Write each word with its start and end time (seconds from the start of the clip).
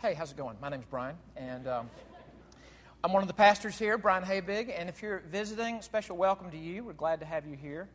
Hey, 0.00 0.14
how's 0.14 0.30
it 0.30 0.36
going? 0.36 0.56
My 0.62 0.68
name's 0.68 0.84
Brian, 0.88 1.16
and 1.36 1.66
um, 1.66 1.90
I'm 3.02 3.12
one 3.12 3.24
of 3.24 3.26
the 3.26 3.34
pastors 3.34 3.76
here, 3.76 3.98
Brian 3.98 4.22
Haybig. 4.22 4.72
And 4.72 4.88
if 4.88 5.02
you're 5.02 5.24
visiting, 5.28 5.82
special 5.82 6.16
welcome 6.16 6.52
to 6.52 6.56
you. 6.56 6.84
We're 6.84 6.92
glad 6.92 7.18
to 7.18 7.26
have 7.26 7.48
you 7.48 7.56
here. 7.56 7.88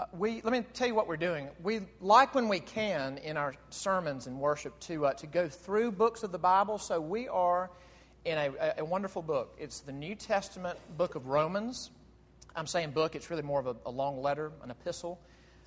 Uh, 0.00 0.06
we 0.12 0.40
let 0.42 0.52
me 0.52 0.62
tell 0.72 0.88
you 0.88 0.96
what 0.96 1.06
we're 1.06 1.16
doing. 1.16 1.48
We 1.62 1.82
like 2.00 2.34
when 2.34 2.48
we 2.48 2.58
can 2.58 3.18
in 3.18 3.36
our 3.36 3.54
sermons 3.70 4.26
and 4.26 4.40
worship 4.40 4.80
to 4.80 5.06
uh, 5.06 5.12
to 5.12 5.28
go 5.28 5.48
through 5.48 5.92
books 5.92 6.24
of 6.24 6.32
the 6.32 6.40
Bible. 6.40 6.76
So 6.76 7.00
we 7.00 7.28
are 7.28 7.70
in 8.24 8.36
a, 8.36 8.74
a, 8.78 8.84
wonderful 8.84 9.22
book. 9.22 9.54
It's 9.60 9.78
the 9.78 9.92
New 9.92 10.16
Testament 10.16 10.76
book 10.96 11.14
of 11.14 11.28
Romans. 11.28 11.92
I'm 12.56 12.66
saying 12.66 12.90
book. 12.90 13.14
It's 13.14 13.30
really 13.30 13.44
more 13.44 13.60
of 13.60 13.68
a, 13.68 13.76
a 13.86 13.92
long 13.92 14.20
letter, 14.20 14.50
an 14.64 14.72
epistle 14.72 15.20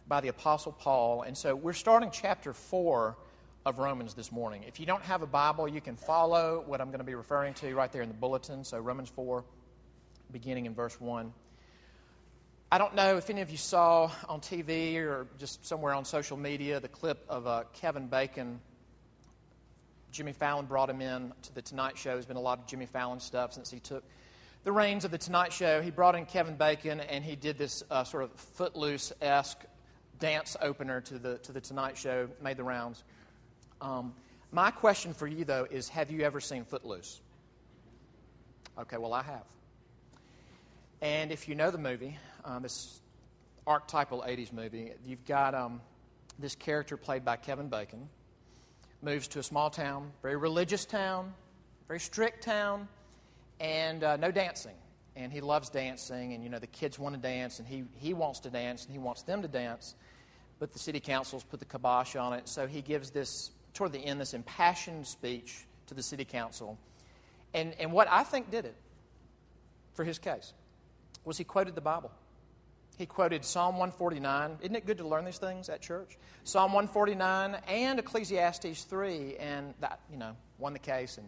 by 0.05 0.19
the 0.19 0.27
Apostle 0.27 0.73
Paul. 0.73 1.21
And 1.21 1.37
so 1.37 1.55
we're 1.55 1.71
starting 1.71 2.09
chapter 2.11 2.51
four 2.51 3.15
of 3.65 3.77
Romans 3.77 4.13
this 4.13 4.31
morning. 4.31 4.63
If 4.67 4.79
you 4.79 4.85
don't 4.85 5.03
have 5.03 5.21
a 5.21 5.27
Bible, 5.27 5.67
you 5.67 5.81
can 5.81 5.95
follow 5.95 6.63
what 6.65 6.81
I'm 6.81 6.87
going 6.87 6.99
to 6.99 7.05
be 7.05 7.15
referring 7.15 7.53
to 7.55 7.73
right 7.75 7.91
there 7.91 8.01
in 8.01 8.07
the 8.07 8.15
bulletin. 8.15 8.63
So, 8.63 8.79
Romans 8.79 9.09
4, 9.09 9.43
beginning 10.31 10.65
in 10.65 10.73
verse 10.73 10.99
1. 10.99 11.31
I 12.71 12.77
don't 12.77 12.95
know 12.95 13.17
if 13.17 13.29
any 13.29 13.41
of 13.41 13.49
you 13.49 13.57
saw 13.57 14.09
on 14.29 14.39
TV 14.39 14.95
or 14.95 15.27
just 15.37 15.65
somewhere 15.65 15.93
on 15.93 16.05
social 16.05 16.37
media 16.37 16.79
the 16.79 16.87
clip 16.87 17.23
of 17.29 17.45
uh, 17.45 17.63
Kevin 17.73 18.07
Bacon. 18.07 18.59
Jimmy 20.11 20.31
Fallon 20.33 20.65
brought 20.65 20.89
him 20.89 21.01
in 21.01 21.33
to 21.43 21.53
the 21.53 21.61
Tonight 21.61 21.97
Show. 21.97 22.13
There's 22.13 22.25
been 22.25 22.37
a 22.37 22.41
lot 22.41 22.59
of 22.59 22.67
Jimmy 22.67 22.85
Fallon 22.85 23.19
stuff 23.19 23.53
since 23.53 23.69
he 23.69 23.79
took 23.79 24.03
the 24.63 24.71
reins 24.71 25.05
of 25.05 25.11
the 25.11 25.17
Tonight 25.17 25.53
Show. 25.53 25.81
He 25.81 25.91
brought 25.91 26.15
in 26.15 26.25
Kevin 26.25 26.55
Bacon 26.55 26.99
and 27.01 27.23
he 27.23 27.35
did 27.35 27.57
this 27.57 27.83
uh, 27.91 28.03
sort 28.03 28.23
of 28.23 28.31
footloose 28.31 29.11
esque 29.21 29.65
dance 30.19 30.55
opener 30.61 31.01
to 31.01 31.19
the, 31.19 31.37
to 31.39 31.51
the 31.51 31.61
Tonight 31.61 31.97
Show, 31.97 32.29
made 32.41 32.57
the 32.57 32.63
rounds. 32.63 33.03
Um, 33.81 34.13
my 34.51 34.69
question 34.69 35.13
for 35.13 35.27
you, 35.27 35.43
though, 35.43 35.67
is 35.69 35.89
have 35.89 36.11
you 36.11 36.21
ever 36.21 36.39
seen 36.39 36.65
Footloose? 36.65 37.19
Okay, 38.79 38.97
well, 38.97 39.13
I 39.13 39.23
have. 39.23 39.43
And 41.01 41.31
if 41.31 41.49
you 41.49 41.55
know 41.55 41.71
the 41.71 41.79
movie, 41.79 42.17
um, 42.45 42.61
this 42.61 43.01
archetypal 43.65 44.23
80s 44.27 44.53
movie, 44.53 44.91
you've 45.03 45.25
got 45.25 45.55
um, 45.55 45.81
this 46.37 46.53
character 46.53 46.95
played 46.95 47.25
by 47.25 47.37
Kevin 47.37 47.69
Bacon, 47.69 48.07
moves 49.01 49.27
to 49.29 49.39
a 49.39 49.43
small 49.43 49.71
town, 49.71 50.11
very 50.21 50.35
religious 50.37 50.85
town, 50.85 51.33
very 51.87 51.99
strict 51.99 52.43
town, 52.43 52.87
and 53.59 54.03
uh, 54.03 54.15
no 54.17 54.29
dancing. 54.29 54.75
And 55.15 55.33
he 55.33 55.41
loves 55.41 55.69
dancing, 55.69 56.33
and 56.33 56.43
you 56.43 56.49
know, 56.49 56.59
the 56.59 56.67
kids 56.67 56.99
want 56.99 57.15
to 57.15 57.21
dance, 57.21 57.57
and 57.57 57.67
he, 57.67 57.83
he 57.97 58.13
wants 58.13 58.41
to 58.41 58.51
dance, 58.51 58.85
and 58.85 58.93
he 58.93 58.99
wants 58.99 59.23
them 59.23 59.41
to 59.41 59.47
dance, 59.47 59.95
but 60.59 60.71
the 60.71 60.79
city 60.79 60.99
council's 60.99 61.43
put 61.43 61.59
the 61.59 61.65
kibosh 61.65 62.15
on 62.15 62.33
it, 62.33 62.47
so 62.47 62.67
he 62.67 62.81
gives 62.81 63.09
this 63.09 63.51
toward 63.73 63.91
the 63.91 63.99
end, 63.99 64.19
this 64.19 64.33
impassioned 64.33 65.07
speech 65.07 65.65
to 65.87 65.93
the 65.93 66.03
city 66.03 66.25
council. 66.25 66.77
And, 67.53 67.73
and 67.79 67.91
what 67.91 68.07
I 68.09 68.23
think 68.23 68.49
did 68.51 68.65
it 68.65 68.75
for 69.93 70.03
his 70.03 70.19
case 70.19 70.53
was 71.25 71.37
he 71.37 71.43
quoted 71.43 71.75
the 71.75 71.81
Bible. 71.81 72.11
He 72.97 73.05
quoted 73.05 73.43
Psalm 73.43 73.77
149. 73.77 74.57
Isn't 74.61 74.75
it 74.75 74.85
good 74.85 74.97
to 74.99 75.07
learn 75.07 75.25
these 75.25 75.37
things 75.37 75.69
at 75.69 75.81
church? 75.81 76.17
Psalm 76.43 76.73
149 76.73 77.57
and 77.67 77.99
Ecclesiastes 77.99 78.83
3, 78.83 79.37
and 79.37 79.73
that, 79.79 80.01
you 80.11 80.17
know, 80.17 80.35
won 80.59 80.73
the 80.73 80.79
case. 80.79 81.17
And, 81.17 81.27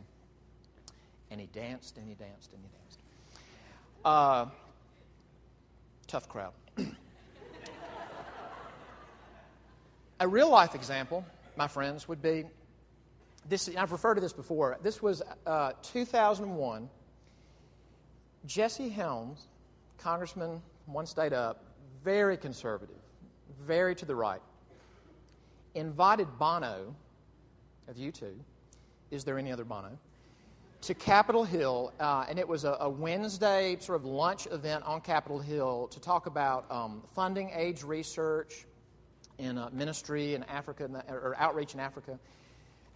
and 1.32 1.42
he 1.42 1.48
danced 1.48 1.98
and 1.98 2.08
he 2.08 2.16
danced 2.16 2.54
and 2.54 2.62
he 2.62 2.70
danced. 2.70 3.00
Uh, 4.06 4.46
tough 6.08 6.30
crowd. 6.30 6.54
A 10.20 10.28
real 10.28 10.50
life 10.50 10.76
example 10.76 11.26
my 11.56 11.68
friends, 11.68 12.08
would 12.08 12.22
be 12.22 12.46
this. 13.48 13.70
I've 13.76 13.92
referred 13.92 14.16
to 14.16 14.22
this 14.22 14.34
before. 14.34 14.78
This 14.82 15.02
was 15.02 15.22
uh, 15.46 15.73
2001. 15.82 16.90
Jesse 18.46 18.90
Helms, 18.90 19.48
congressman, 19.98 20.62
one 20.86 21.06
state 21.06 21.31
up, 21.31 21.64
very 22.03 22.36
conservative, 22.36 22.97
very 23.66 23.96
to 23.96 24.06
the 24.06 24.16
right, 24.16 24.41
invited 25.75 26.28
Bono, 26.38 26.94
of 27.88 27.96
U2, 27.96 28.34
is 29.12 29.24
there 29.24 29.38
any 29.38 29.52
other 29.52 29.64
Bono, 29.64 29.97
to 30.81 30.94
Capitol 30.94 31.46
Hill, 31.46 31.94
uh, 32.00 32.25
and 32.28 32.38
it 32.38 32.47
was 32.47 32.66
a, 32.66 32.75
a, 32.81 32.90
Wednesday 32.90 33.78
sort 33.80 34.02
of 34.02 34.06
lunch 34.06 34.47
event 34.52 34.84
on 34.84 35.00
Capitol 35.00 35.40
Hill 35.40 35.88
to 35.91 36.00
talk 36.02 36.25
about 36.25 36.70
um, 36.70 37.02
funding 37.16 37.52
AIDS 37.56 37.85
research, 37.85 38.66
in 39.38 39.58
uh, 39.58 39.70
ministry 39.72 40.36
in 40.36 40.44
Africa, 40.44 40.90
or 41.10 41.36
outreach 41.38 41.74
in 41.74 41.80
Africa. 41.80 42.20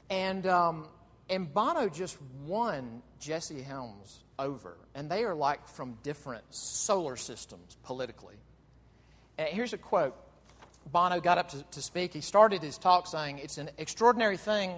And, 0.10 0.48
um, 0.48 0.88
and 1.30 1.54
Bono 1.54 1.90
just 1.90 2.18
won 2.46 3.02
Jesse 3.20 3.62
Helms 3.62 4.24
over. 4.40 4.78
And 4.96 5.10
they 5.10 5.24
are 5.24 5.36
like 5.36 5.68
from 5.68 5.98
different 6.04 6.44
solar 6.50 7.16
systems 7.18 7.78
politically. 7.84 8.36
And 9.38 9.50
here's 9.50 9.74
a 9.74 9.78
quote 9.78 10.16
Bono 10.92 11.20
got 11.20 11.38
up 11.38 11.50
to, 11.50 11.64
to 11.72 11.82
speak. 11.82 12.14
He 12.14 12.22
started 12.22 12.62
his 12.62 12.78
talk 12.78 13.08
saying, 13.08 13.40
It's 13.40 13.58
an 13.58 13.70
extraordinary 13.78 14.38
thing, 14.38 14.72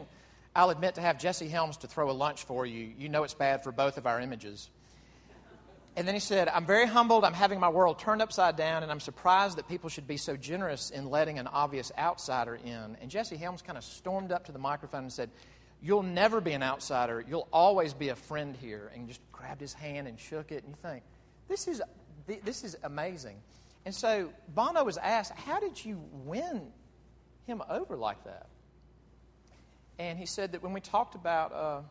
I'll 0.56 0.72
admit, 0.72 0.96
to 0.96 1.02
have 1.02 1.20
Jesse 1.20 1.48
Helms 1.48 1.78
to 1.78 1.88
throw 1.88 2.10
a 2.10 2.14
lunch 2.14 2.44
for 2.44 2.66
you. 2.66 2.92
You 2.98 3.10
know 3.10 3.24
it's 3.24 3.34
bad 3.34 3.64
for 3.64 3.72
both 3.72 3.98
of 3.98 4.08
our 4.08 4.20
images. 4.20 4.70
And 6.00 6.08
then 6.08 6.16
he 6.16 6.22
said, 6.22 6.48
I'm 6.48 6.66
very 6.66 6.86
humbled. 6.86 7.26
I'm 7.26 7.34
having 7.34 7.60
my 7.60 7.68
world 7.68 8.00
turned 8.00 8.22
upside 8.22 8.56
down, 8.56 8.84
and 8.84 8.92
I'm 8.92 9.02
surprised 9.02 9.58
that 9.58 9.68
people 9.68 9.90
should 9.90 10.08
be 10.08 10.16
so 10.16 10.38
generous 10.38 10.92
in 10.92 11.10
letting 11.10 11.40
an 11.40 11.48
obvious 11.48 11.92
outsider 11.98 12.56
in. 12.56 12.96
And 13.02 13.12
Jesse 13.12 13.36
Helms 13.36 13.62
kind 13.62 13.78
of 13.78 13.84
stormed 13.84 14.32
up 14.32 14.46
to 14.46 14.54
the 14.54 14.60
microphone 14.60 15.02
and 15.02 15.12
said, 15.12 15.30
You'll 15.82 16.04
never 16.04 16.40
be 16.40 16.54
an 16.54 16.64
outsider. 16.64 17.22
You'll 17.28 17.50
always 17.52 17.94
be 17.94 18.08
a 18.10 18.16
friend 18.16 18.56
here. 18.56 18.90
And 18.96 19.10
just 19.10 19.20
grabbed 19.34 19.60
his 19.60 19.74
hand 19.74 20.08
and 20.08 20.18
shook 20.18 20.54
it. 20.54 20.64
And 20.64 20.70
you 20.70 20.78
think, 20.82 21.04
this 21.50 21.68
is, 21.68 21.82
this 22.46 22.64
is 22.64 22.78
amazing. 22.84 23.36
And 23.86 23.94
so 23.94 24.30
Bono 24.56 24.86
was 24.86 24.96
asked, 24.96 25.34
How 25.34 25.60
did 25.60 25.84
you 25.84 26.02
win 26.24 26.62
him 27.46 27.62
over 27.70 27.98
like 27.98 28.24
that? 28.24 28.48
And 29.98 30.18
he 30.18 30.26
said 30.26 30.54
that 30.54 30.64
when 30.64 30.72
we 30.72 30.80
talked 30.80 31.16
about, 31.16 31.52
uh, 31.52 31.82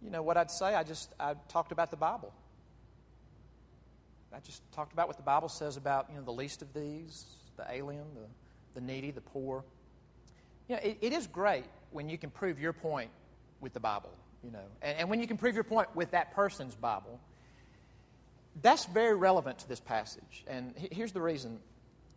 you 0.00 0.10
know, 0.10 0.22
what 0.22 0.36
I'd 0.36 0.52
say, 0.52 0.76
I 0.76 0.84
just 0.84 1.12
I 1.18 1.34
talked 1.48 1.72
about 1.72 1.90
the 1.90 1.96
Bible. 1.96 2.32
I 4.36 4.40
just 4.40 4.60
talked 4.72 4.92
about 4.92 5.08
what 5.08 5.16
the 5.16 5.22
Bible 5.22 5.48
says 5.48 5.78
about 5.78 6.08
you 6.10 6.16
know 6.16 6.22
the 6.22 6.32
least 6.32 6.60
of 6.60 6.72
these, 6.74 7.24
the 7.56 7.64
alien, 7.70 8.04
the, 8.14 8.80
the 8.80 8.86
needy, 8.86 9.10
the 9.10 9.22
poor. 9.22 9.64
You 10.68 10.76
know, 10.76 10.82
it, 10.82 10.98
it 11.00 11.12
is 11.12 11.26
great 11.26 11.64
when 11.90 12.08
you 12.10 12.18
can 12.18 12.30
prove 12.30 12.60
your 12.60 12.74
point 12.74 13.10
with 13.60 13.72
the 13.72 13.80
Bible, 13.80 14.12
you 14.44 14.50
know, 14.50 14.64
and, 14.82 14.98
and 14.98 15.10
when 15.10 15.20
you 15.20 15.26
can 15.26 15.38
prove 15.38 15.54
your 15.54 15.64
point 15.64 15.88
with 15.94 16.10
that 16.10 16.34
person's 16.34 16.74
Bible. 16.74 17.18
That's 18.62 18.86
very 18.86 19.14
relevant 19.14 19.58
to 19.60 19.68
this 19.68 19.80
passage. 19.80 20.44
And 20.46 20.74
here's 20.90 21.12
the 21.12 21.20
reason. 21.20 21.58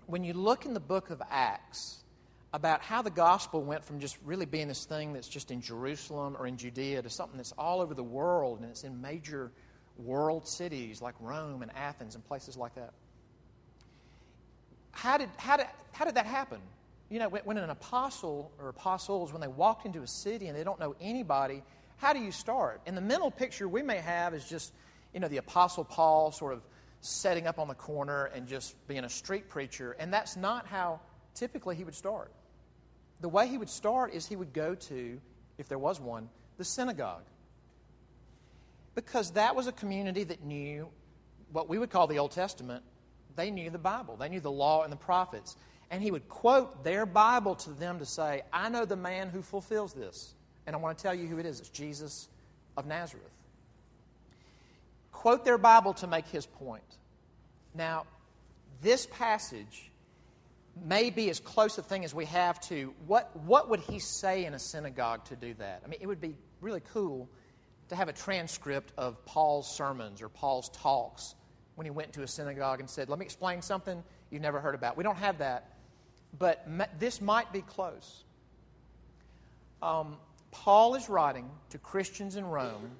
When 0.05 0.23
you 0.23 0.33
look 0.33 0.65
in 0.65 0.73
the 0.73 0.79
book 0.79 1.09
of 1.09 1.21
Acts 1.29 1.99
about 2.53 2.81
how 2.81 3.01
the 3.01 3.11
gospel 3.11 3.61
went 3.61 3.83
from 3.83 3.99
just 3.99 4.17
really 4.25 4.45
being 4.45 4.67
this 4.67 4.85
thing 4.85 5.13
that's 5.13 5.27
just 5.27 5.51
in 5.51 5.61
Jerusalem 5.61 6.35
or 6.39 6.47
in 6.47 6.57
Judea 6.57 7.01
to 7.01 7.09
something 7.09 7.37
that's 7.37 7.51
all 7.57 7.81
over 7.81 7.93
the 7.93 8.03
world 8.03 8.61
and 8.61 8.69
it's 8.69 8.83
in 8.83 9.01
major 9.01 9.51
world 10.03 10.47
cities 10.47 11.01
like 11.01 11.15
Rome 11.19 11.61
and 11.61 11.71
Athens 11.75 12.15
and 12.15 12.25
places 12.25 12.57
like 12.57 12.75
that. 12.75 12.93
How 14.91 15.17
did, 15.17 15.29
how 15.37 15.57
did, 15.57 15.67
how 15.91 16.05
did 16.05 16.15
that 16.15 16.25
happen? 16.25 16.59
You 17.09 17.19
know, 17.19 17.29
when, 17.29 17.41
when 17.43 17.57
an 17.57 17.69
apostle 17.69 18.51
or 18.59 18.69
apostles, 18.69 19.31
when 19.31 19.41
they 19.41 19.47
walked 19.47 19.85
into 19.85 20.01
a 20.01 20.07
city 20.07 20.47
and 20.47 20.57
they 20.57 20.63
don't 20.63 20.79
know 20.79 20.95
anybody, 21.01 21.63
how 21.97 22.13
do 22.13 22.19
you 22.19 22.31
start? 22.31 22.81
And 22.85 22.95
the 22.95 23.01
mental 23.01 23.31
picture 23.31 23.67
we 23.67 23.81
may 23.81 23.97
have 23.97 24.33
is 24.33 24.47
just, 24.47 24.73
you 25.13 25.19
know, 25.19 25.27
the 25.27 25.37
apostle 25.37 25.83
Paul 25.83 26.31
sort 26.31 26.53
of 26.53 26.61
setting 27.01 27.47
up 27.47 27.59
on 27.59 27.67
the 27.67 27.75
corner 27.75 28.25
and 28.25 28.47
just 28.47 28.75
being 28.87 29.03
a 29.03 29.09
street 29.09 29.49
preacher. 29.49 29.95
And 29.99 30.13
that's 30.13 30.37
not 30.37 30.65
how 30.65 30.99
typically 31.33 31.75
he 31.75 31.83
would 31.83 31.95
start. 31.95 32.31
The 33.21 33.29
way 33.29 33.47
he 33.47 33.57
would 33.57 33.69
start 33.69 34.13
is 34.13 34.25
he 34.25 34.35
would 34.35 34.53
go 34.53 34.75
to, 34.75 35.19
if 35.57 35.67
there 35.67 35.79
was 35.79 35.99
one, 35.99 36.29
the 36.57 36.63
synagogue. 36.63 37.23
Because 39.05 39.31
that 39.31 39.55
was 39.55 39.67
a 39.67 39.71
community 39.71 40.25
that 40.25 40.43
knew 40.43 40.89
what 41.53 41.69
we 41.69 41.77
would 41.77 41.89
call 41.89 42.05
the 42.05 42.19
Old 42.19 42.31
Testament. 42.31 42.83
They 43.37 43.49
knew 43.49 43.69
the 43.69 43.77
Bible, 43.77 44.17
they 44.17 44.27
knew 44.27 44.41
the 44.41 44.51
law 44.51 44.83
and 44.83 44.91
the 44.91 44.97
prophets. 44.97 45.55
And 45.89 46.03
he 46.03 46.11
would 46.11 46.27
quote 46.27 46.83
their 46.83 47.05
Bible 47.05 47.55
to 47.55 47.69
them 47.71 47.99
to 47.99 48.05
say, 48.05 48.41
I 48.51 48.67
know 48.67 48.83
the 48.83 48.97
man 48.97 49.29
who 49.29 49.41
fulfills 49.41 49.93
this. 49.93 50.35
And 50.67 50.75
I 50.75 50.79
want 50.79 50.97
to 50.97 51.01
tell 51.01 51.15
you 51.15 51.27
who 51.27 51.39
it 51.39 51.45
is 51.45 51.61
it's 51.61 51.69
Jesus 51.69 52.27
of 52.75 52.87
Nazareth. 52.87 53.31
Quote 55.13 55.45
their 55.45 55.57
Bible 55.57 55.93
to 55.93 56.07
make 56.07 56.27
his 56.27 56.45
point. 56.45 56.83
Now, 57.73 58.05
this 58.81 59.07
passage 59.07 59.89
may 60.85 61.09
be 61.09 61.29
as 61.29 61.39
close 61.39 61.77
a 61.77 61.81
thing 61.81 62.03
as 62.03 62.13
we 62.13 62.25
have 62.25 62.59
to 62.59 62.93
what, 63.07 63.33
what 63.45 63.69
would 63.69 63.79
he 63.79 63.99
say 63.99 64.43
in 64.43 64.53
a 64.53 64.59
synagogue 64.59 65.23
to 65.25 65.37
do 65.37 65.53
that? 65.55 65.83
I 65.85 65.87
mean, 65.87 65.99
it 66.01 66.07
would 66.07 66.21
be 66.21 66.35
really 66.59 66.81
cool 66.91 67.29
to 67.89 67.95
have 67.95 68.07
a 68.07 68.13
transcript 68.13 68.93
of 68.97 69.23
Paul's 69.25 69.69
sermons 69.69 70.21
or 70.21 70.29
Paul's 70.29 70.69
talks 70.69 71.35
when 71.75 71.85
he 71.85 71.91
went 71.91 72.13
to 72.13 72.23
a 72.23 72.27
synagogue 72.27 72.79
and 72.79 72.89
said, 72.89 73.09
Let 73.09 73.19
me 73.19 73.25
explain 73.25 73.61
something 73.61 74.03
you've 74.29 74.41
never 74.41 74.59
heard 74.59 74.75
about. 74.75 74.97
We 74.97 75.03
don't 75.03 75.17
have 75.17 75.39
that, 75.39 75.73
but 76.37 76.65
this 76.99 77.21
might 77.21 77.51
be 77.51 77.61
close. 77.61 78.23
Um, 79.81 80.17
Paul 80.51 80.95
is 80.95 81.09
writing 81.09 81.49
to 81.69 81.77
Christians 81.77 82.35
in 82.35 82.45
Rome. 82.45 82.91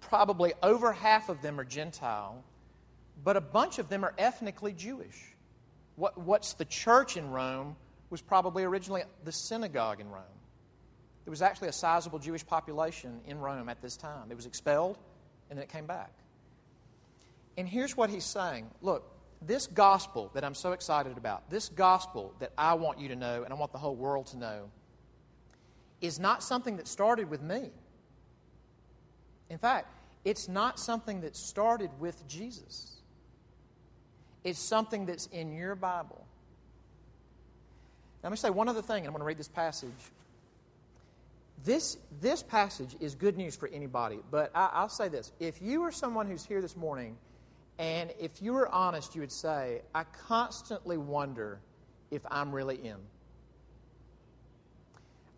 Probably 0.00 0.52
over 0.62 0.92
half 0.92 1.28
of 1.28 1.40
them 1.42 1.58
are 1.58 1.64
Gentile, 1.64 2.42
but 3.24 3.36
a 3.36 3.40
bunch 3.40 3.78
of 3.78 3.88
them 3.88 4.04
are 4.04 4.14
ethnically 4.18 4.72
Jewish. 4.72 5.34
What, 5.96 6.18
what's 6.18 6.54
the 6.54 6.64
church 6.64 7.16
in 7.16 7.30
Rome 7.30 7.76
was 8.10 8.20
probably 8.20 8.64
originally 8.64 9.02
the 9.24 9.32
synagogue 9.32 10.00
in 10.00 10.08
Rome. 10.10 10.22
There 11.24 11.30
was 11.30 11.42
actually 11.42 11.68
a 11.68 11.72
sizable 11.72 12.18
Jewish 12.18 12.46
population 12.46 13.20
in 13.26 13.38
Rome 13.38 13.68
at 13.68 13.80
this 13.80 13.96
time. 13.96 14.30
It 14.30 14.36
was 14.36 14.46
expelled 14.46 14.98
and 15.48 15.58
then 15.58 15.62
it 15.62 15.68
came 15.70 15.86
back. 15.86 16.12
And 17.56 17.68
here's 17.68 17.96
what 17.96 18.10
he's 18.10 18.24
saying 18.24 18.66
Look, 18.82 19.10
this 19.40 19.66
gospel 19.66 20.30
that 20.34 20.44
I'm 20.44 20.54
so 20.54 20.72
excited 20.72 21.16
about, 21.16 21.48
this 21.50 21.68
gospel 21.68 22.34
that 22.40 22.52
I 22.58 22.74
want 22.74 22.98
you 22.98 23.08
to 23.08 23.16
know 23.16 23.42
and 23.42 23.52
I 23.52 23.56
want 23.56 23.72
the 23.72 23.78
whole 23.78 23.96
world 23.96 24.26
to 24.28 24.36
know, 24.36 24.70
is 26.00 26.18
not 26.18 26.42
something 26.42 26.76
that 26.76 26.88
started 26.88 27.30
with 27.30 27.42
me. 27.42 27.70
In 29.50 29.58
fact, 29.58 29.88
it's 30.24 30.48
not 30.48 30.78
something 30.78 31.20
that 31.20 31.36
started 31.36 31.90
with 32.00 32.26
Jesus. 32.26 32.96
It's 34.42 34.58
something 34.58 35.06
that's 35.06 35.26
in 35.26 35.52
your 35.52 35.74
Bible. 35.74 36.26
Now, 38.22 38.28
let 38.28 38.32
me 38.32 38.36
say 38.36 38.50
one 38.50 38.68
other 38.68 38.82
thing, 38.82 38.98
and 38.98 39.06
I'm 39.06 39.12
going 39.12 39.20
to 39.20 39.26
read 39.26 39.38
this 39.38 39.48
passage. 39.48 39.90
This, 41.62 41.96
this 42.20 42.42
passage 42.42 42.96
is 43.00 43.14
good 43.14 43.36
news 43.36 43.56
for 43.56 43.68
anybody, 43.68 44.18
but 44.30 44.50
I, 44.54 44.70
I'll 44.72 44.88
say 44.88 45.08
this. 45.08 45.32
If 45.40 45.62
you 45.62 45.82
are 45.82 45.92
someone 45.92 46.26
who's 46.26 46.44
here 46.44 46.60
this 46.60 46.76
morning, 46.76 47.16
and 47.78 48.12
if 48.18 48.42
you 48.42 48.52
were 48.52 48.68
honest, 48.68 49.14
you 49.14 49.20
would 49.20 49.32
say, 49.32 49.82
I 49.94 50.04
constantly 50.04 50.96
wonder 50.96 51.60
if 52.10 52.22
I'm 52.30 52.52
really 52.52 52.76
in. 52.76 52.96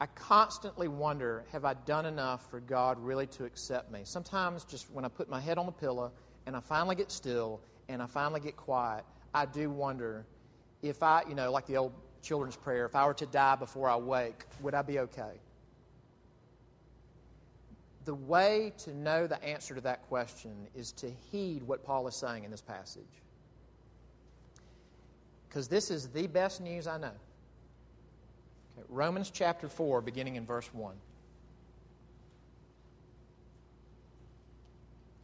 I 0.00 0.06
constantly 0.06 0.88
wonder, 0.88 1.44
have 1.52 1.64
I 1.64 1.72
done 1.72 2.04
enough 2.04 2.50
for 2.50 2.60
God 2.60 2.98
really 2.98 3.26
to 3.28 3.44
accept 3.44 3.90
me? 3.90 4.00
Sometimes, 4.04 4.64
just 4.64 4.90
when 4.90 5.04
I 5.04 5.08
put 5.08 5.30
my 5.30 5.40
head 5.40 5.56
on 5.56 5.64
the 5.64 5.72
pillow 5.72 6.12
and 6.44 6.54
I 6.54 6.60
finally 6.60 6.96
get 6.96 7.10
still 7.10 7.60
and 7.88 8.02
I 8.02 8.06
finally 8.06 8.40
get 8.40 8.56
quiet, 8.56 9.04
I 9.32 9.46
do 9.46 9.70
wonder 9.70 10.26
if 10.82 11.02
I, 11.02 11.22
you 11.26 11.34
know, 11.34 11.50
like 11.50 11.66
the 11.66 11.78
old 11.78 11.94
children's 12.20 12.56
prayer, 12.56 12.84
if 12.84 12.94
I 12.94 13.06
were 13.06 13.14
to 13.14 13.26
die 13.26 13.56
before 13.56 13.88
I 13.88 13.96
wake, 13.96 14.44
would 14.60 14.74
I 14.74 14.82
be 14.82 14.98
okay? 14.98 15.40
The 18.06 18.14
way 18.14 18.72
to 18.84 18.94
know 18.94 19.26
the 19.26 19.42
answer 19.44 19.74
to 19.74 19.80
that 19.82 20.06
question 20.08 20.68
is 20.76 20.92
to 20.92 21.10
heed 21.32 21.64
what 21.64 21.84
Paul 21.84 22.06
is 22.06 22.14
saying 22.14 22.44
in 22.44 22.52
this 22.52 22.62
passage. 22.62 23.02
Because 25.48 25.66
this 25.66 25.90
is 25.90 26.08
the 26.08 26.28
best 26.28 26.60
news 26.60 26.86
I 26.86 26.98
know. 26.98 27.10
Okay, 28.78 28.86
Romans 28.88 29.30
chapter 29.30 29.68
4, 29.68 30.02
beginning 30.02 30.36
in 30.36 30.46
verse 30.46 30.72
1. 30.72 30.94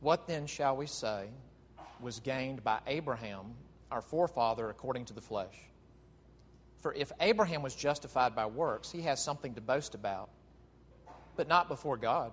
What 0.01 0.27
then 0.27 0.47
shall 0.49 0.77
we 0.77 0.87
say 0.87 1.29
was 2.01 2.19
gained 2.19 2.65
by 2.65 2.81
Abraham, 2.89 3.55
our 3.93 4.03
forefather, 4.03 4.71
according 4.71 5.05
to 5.05 5.13
the 5.13 5.21
flesh? 5.21 5.55
For 6.81 6.93
if 6.95 7.13
Abraham 7.21 7.63
was 7.63 7.77
justified 7.77 8.35
by 8.35 8.47
works, 8.47 8.91
he 8.91 9.03
has 9.03 9.23
something 9.23 9.55
to 9.55 9.61
boast 9.61 9.95
about, 9.95 10.31
but 11.37 11.47
not 11.47 11.69
before 11.69 11.97
God. 11.97 12.33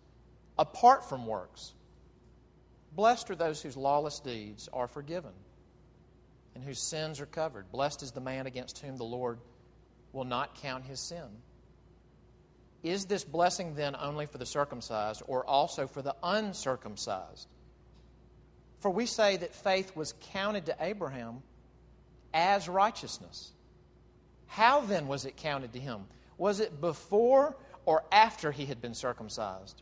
apart 0.61 1.09
from 1.09 1.25
works. 1.25 1.73
Blessed 2.95 3.31
are 3.31 3.35
those 3.35 3.63
whose 3.63 3.75
lawless 3.75 4.19
deeds 4.19 4.69
are 4.71 4.87
forgiven 4.87 5.31
and 6.53 6.63
whose 6.63 6.87
sins 6.87 7.19
are 7.19 7.25
covered. 7.25 7.71
Blessed 7.71 8.03
is 8.03 8.11
the 8.11 8.21
man 8.21 8.45
against 8.45 8.77
whom 8.77 8.95
the 8.95 9.03
Lord 9.03 9.39
will 10.13 10.23
not 10.23 10.61
count 10.61 10.85
his 10.85 10.99
sin. 10.99 11.25
Is 12.83 13.05
this 13.05 13.23
blessing 13.23 13.73
then 13.73 13.95
only 13.99 14.27
for 14.27 14.37
the 14.37 14.45
circumcised 14.45 15.23
or 15.25 15.43
also 15.47 15.87
for 15.87 16.03
the 16.03 16.15
uncircumcised? 16.21 17.47
For 18.81 18.91
we 18.91 19.07
say 19.07 19.37
that 19.37 19.55
faith 19.55 19.95
was 19.95 20.13
counted 20.31 20.67
to 20.67 20.75
Abraham 20.79 21.41
as 22.35 22.69
righteousness. 22.69 23.51
How 24.45 24.81
then 24.81 25.07
was 25.07 25.25
it 25.25 25.37
counted 25.37 25.73
to 25.73 25.79
him? 25.79 26.05
Was 26.37 26.59
it 26.59 26.79
before 26.81 27.55
or 27.85 28.03
after 28.11 28.51
he 28.51 28.67
had 28.67 28.79
been 28.79 28.93
circumcised? 28.93 29.81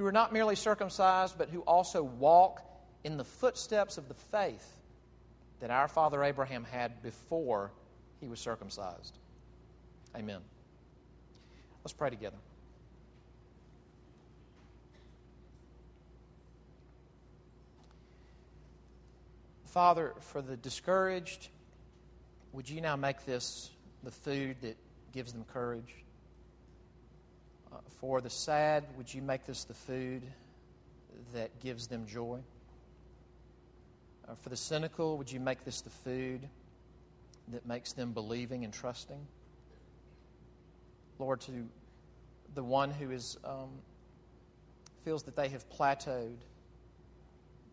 who 0.00 0.06
are 0.06 0.12
not 0.12 0.32
merely 0.32 0.56
circumcised, 0.56 1.36
but 1.36 1.50
who 1.50 1.60
also 1.60 2.02
walk 2.02 2.62
in 3.04 3.18
the 3.18 3.24
footsteps 3.24 3.98
of 3.98 4.08
the 4.08 4.14
faith 4.14 4.66
that 5.60 5.70
our 5.70 5.88
father 5.88 6.24
Abraham 6.24 6.64
had 6.64 7.02
before 7.02 7.70
he 8.18 8.26
was 8.26 8.40
circumcised. 8.40 9.18
Amen. 10.16 10.40
Let's 11.84 11.92
pray 11.92 12.08
together. 12.08 12.38
Father, 19.66 20.14
for 20.20 20.40
the 20.40 20.56
discouraged, 20.56 21.48
would 22.54 22.70
you 22.70 22.80
now 22.80 22.96
make 22.96 23.26
this 23.26 23.68
the 24.02 24.10
food 24.10 24.56
that 24.62 24.78
gives 25.12 25.34
them 25.34 25.44
courage? 25.52 25.94
For 28.00 28.20
the 28.20 28.30
sad, 28.30 28.84
would 28.96 29.12
you 29.12 29.22
make 29.22 29.46
this 29.46 29.64
the 29.64 29.74
food 29.74 30.22
that 31.34 31.60
gives 31.60 31.86
them 31.86 32.06
joy? 32.06 32.40
Uh, 34.28 34.34
for 34.36 34.48
the 34.48 34.56
cynical, 34.56 35.18
would 35.18 35.30
you 35.30 35.40
make 35.40 35.64
this 35.64 35.80
the 35.80 35.90
food 35.90 36.48
that 37.48 37.66
makes 37.66 37.92
them 37.92 38.12
believing 38.12 38.64
and 38.64 38.72
trusting? 38.72 39.26
Lord, 41.18 41.40
to 41.42 41.68
the 42.54 42.64
one 42.64 42.90
who 42.90 43.10
is, 43.10 43.36
um, 43.44 43.70
feels 45.04 45.22
that 45.24 45.36
they 45.36 45.48
have 45.48 45.68
plateaued, 45.68 46.38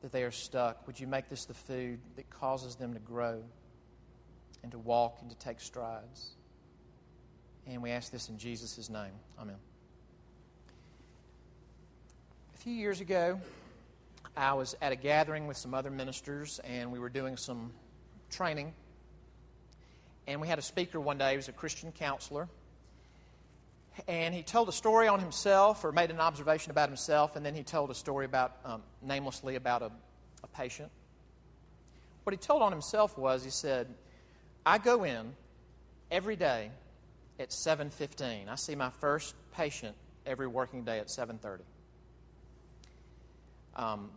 that 0.02 0.12
they 0.12 0.24
are 0.24 0.32
stuck, 0.32 0.86
would 0.88 1.00
you 1.00 1.08
make 1.08 1.30
this 1.30 1.46
the 1.46 1.54
food 1.54 2.00
that 2.16 2.30
causes 2.30 2.76
them 2.76 2.94
to 2.94 3.00
grow 3.00 3.42
and 4.62 4.72
to 4.72 4.78
walk 4.78 5.20
and 5.22 5.30
to 5.30 5.38
take 5.38 5.60
strides? 5.60 6.32
And 7.66 7.82
we 7.82 7.92
ask 7.92 8.12
this 8.12 8.30
in 8.30 8.38
Jesus' 8.38 8.90
name. 8.90 9.14
Amen. 9.40 9.58
A 12.58 12.60
few 12.60 12.74
years 12.74 13.02
ago, 13.02 13.40
I 14.36 14.56
was 14.56 14.76
at 14.82 14.92
a 14.92 14.96
gathering 14.96 15.46
with 15.46 15.58
some 15.58 15.76
other 15.76 15.92
ministers, 15.92 16.60
and 16.64 16.92
we 16.92 16.98
were 16.98 17.08
doing 17.08 17.38
some 17.38 17.72
training. 18.32 18.74
And 20.26 20.42
we 20.42 20.48
had 20.48 20.58
a 20.58 20.64
speaker 20.64 21.00
one 21.00 21.20
day, 21.20 21.32
he 21.32 21.38
was 21.38 21.50
a 21.50 21.52
Christian 21.52 21.92
counselor. 21.92 22.50
And 24.08 24.34
he 24.34 24.42
told 24.42 24.70
a 24.70 24.72
story 24.72 25.08
on 25.08 25.20
himself, 25.20 25.86
or 25.86 25.92
made 25.92 26.10
an 26.10 26.20
observation 26.20 26.72
about 26.72 26.90
himself, 26.90 27.36
and 27.36 27.46
then 27.46 27.54
he 27.54 27.62
told 27.62 27.92
a 27.92 27.96
story 27.96 28.26
about, 28.26 28.58
um, 28.66 28.82
namelessly, 29.04 29.56
about 29.56 29.84
a, 29.84 29.92
a 30.44 30.48
patient. 30.48 30.90
What 32.24 32.34
he 32.34 32.38
told 32.38 32.64
on 32.64 32.72
himself 32.72 33.20
was, 33.20 33.44
he 33.44 33.52
said, 33.52 33.88
I 34.66 34.80
go 34.80 35.04
in 35.04 35.36
every 36.10 36.36
day 36.36 36.72
at 37.40 37.52
7.15. 37.52 38.50
I 38.50 38.56
see 38.56 38.74
my 38.74 38.90
first 38.90 39.36
patient 39.54 39.96
every 40.26 40.48
working 40.48 40.84
day 40.84 40.98
at 40.98 41.08
7.30 41.08 41.60
um, 43.78 44.10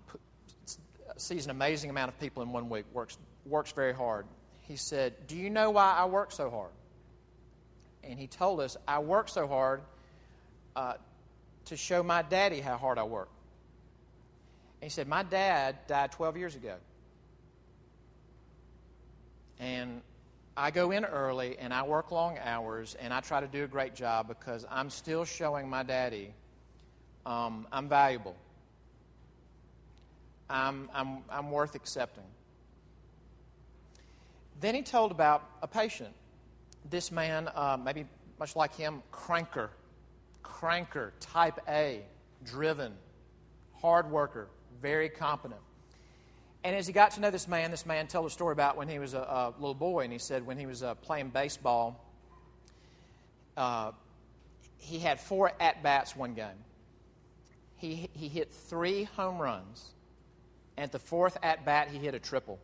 sees 1.17 1.45
an 1.45 1.51
amazing 1.51 1.91
amount 1.91 2.09
of 2.09 2.19
people 2.19 2.43
in 2.43 2.51
one 2.51 2.69
week, 2.69 2.87
works, 2.93 3.19
works 3.47 3.73
very 3.73 3.95
hard. 3.95 4.27
He 4.63 4.77
said, 4.77 5.15
Do 5.27 5.37
you 5.37 5.51
know 5.51 5.71
why 5.71 5.95
I 5.97 6.07
work 6.07 6.33
so 6.33 6.51
hard? 6.51 6.73
And 8.03 8.19
he 8.19 8.27
told 8.27 8.61
us, 8.61 8.77
I 8.89 9.01
work 9.01 9.29
so 9.29 9.47
hard 9.47 9.83
uh, 10.75 10.95
to 11.67 11.77
show 11.77 12.03
my 12.03 12.23
daddy 12.23 12.61
how 12.61 12.77
hard 12.77 12.99
I 12.99 13.05
work. 13.05 13.29
And 14.81 14.91
he 14.91 14.93
said, 14.93 15.07
My 15.07 15.23
dad 15.23 15.77
died 15.87 16.13
12 16.13 16.37
years 16.37 16.57
ago. 16.57 16.75
And 19.59 20.01
I 20.57 20.71
go 20.71 20.91
in 20.91 21.05
early 21.05 21.59
and 21.59 21.73
I 21.73 21.83
work 21.83 22.11
long 22.11 22.39
hours 22.43 22.97
and 22.99 23.13
I 23.13 23.21
try 23.21 23.41
to 23.41 23.47
do 23.47 23.65
a 23.65 23.69
great 23.69 23.95
job 23.95 24.27
because 24.27 24.65
I'm 24.71 24.89
still 24.89 25.25
showing 25.25 25.69
my 25.69 25.83
daddy 25.83 26.33
um, 27.27 27.67
I'm 27.71 27.89
valuable. 27.89 28.35
I'm, 30.51 30.91
I'm, 30.93 31.19
I'm 31.31 31.51
worth 31.51 31.75
accepting. 31.75 32.25
Then 34.61 34.75
he 34.75 34.83
told 34.83 35.11
about 35.11 35.49
a 35.63 35.69
patient. 35.69 36.15
This 36.91 37.11
man, 37.13 37.49
uh, 37.55 37.79
maybe 37.83 38.07
much 38.39 38.57
like 38.57 38.75
him, 38.75 39.03
cranker, 39.13 39.69
cranker, 40.45 41.13
type 41.21 41.61
A, 41.69 42.03
driven, 42.45 42.93
hard 43.81 44.11
worker, 44.11 44.49
very 44.83 45.09
competent. 45.09 45.61
And 46.63 46.77
as 46.77 46.87
he 46.87 46.93
got 46.93 47.13
to 47.13 47.21
know 47.21 47.31
this 47.31 47.49
man, 47.49 47.71
this 47.71 47.87
man 47.87 48.07
told 48.07 48.27
a 48.27 48.31
story 48.31 48.53
about 48.53 48.77
when 48.77 48.89
he 48.89 48.99
was 48.99 49.15
a, 49.15 49.19
a 49.19 49.55
little 49.59 49.75
boy, 49.75 50.05
and 50.05 50.13
he 50.13 50.19
said 50.19 50.47
when 50.47 50.59
he 50.59 50.67
was 50.67 50.83
uh, 50.83 50.95
playing 50.97 51.31
baseball, 51.31 52.05
uh, 53.57 53.93
he 54.77 54.99
had 54.99 55.21
four 55.21 55.53
at 55.61 55.83
bats 55.83 56.15
one 56.15 56.35
game. 56.35 56.49
He, 57.77 58.11
he 58.13 58.29
hit 58.29 58.53
three 58.53 59.05
home 59.05 59.39
runs, 59.39 59.95
at 60.83 60.93
the 60.93 60.99
fourth 60.99 61.37
at 61.43 61.65
bat, 61.65 61.89
he 61.89 61.99
hit 61.99 62.15
a 62.15 62.19
triple. 62.19 62.59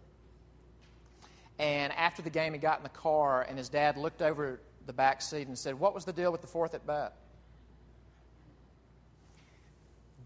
And 1.59 1.93
after 1.93 2.23
the 2.23 2.31
game, 2.31 2.53
he 2.53 2.59
got 2.59 2.79
in 2.79 2.83
the 2.83 2.89
car, 2.91 3.43
and 3.43 3.57
his 3.57 3.69
dad 3.69 3.97
looked 3.97 4.23
over 4.23 4.61
the 4.87 4.93
back 4.93 5.23
seat 5.23 5.49
and 5.49 5.59
said, 5.59 5.79
What 5.79 5.95
was 5.95 6.05
the 6.05 6.13
deal 6.13 6.31
with 6.31 6.41
the 6.41 6.47
fourth 6.47 6.75
at 6.75 6.87
bat? 6.87 7.15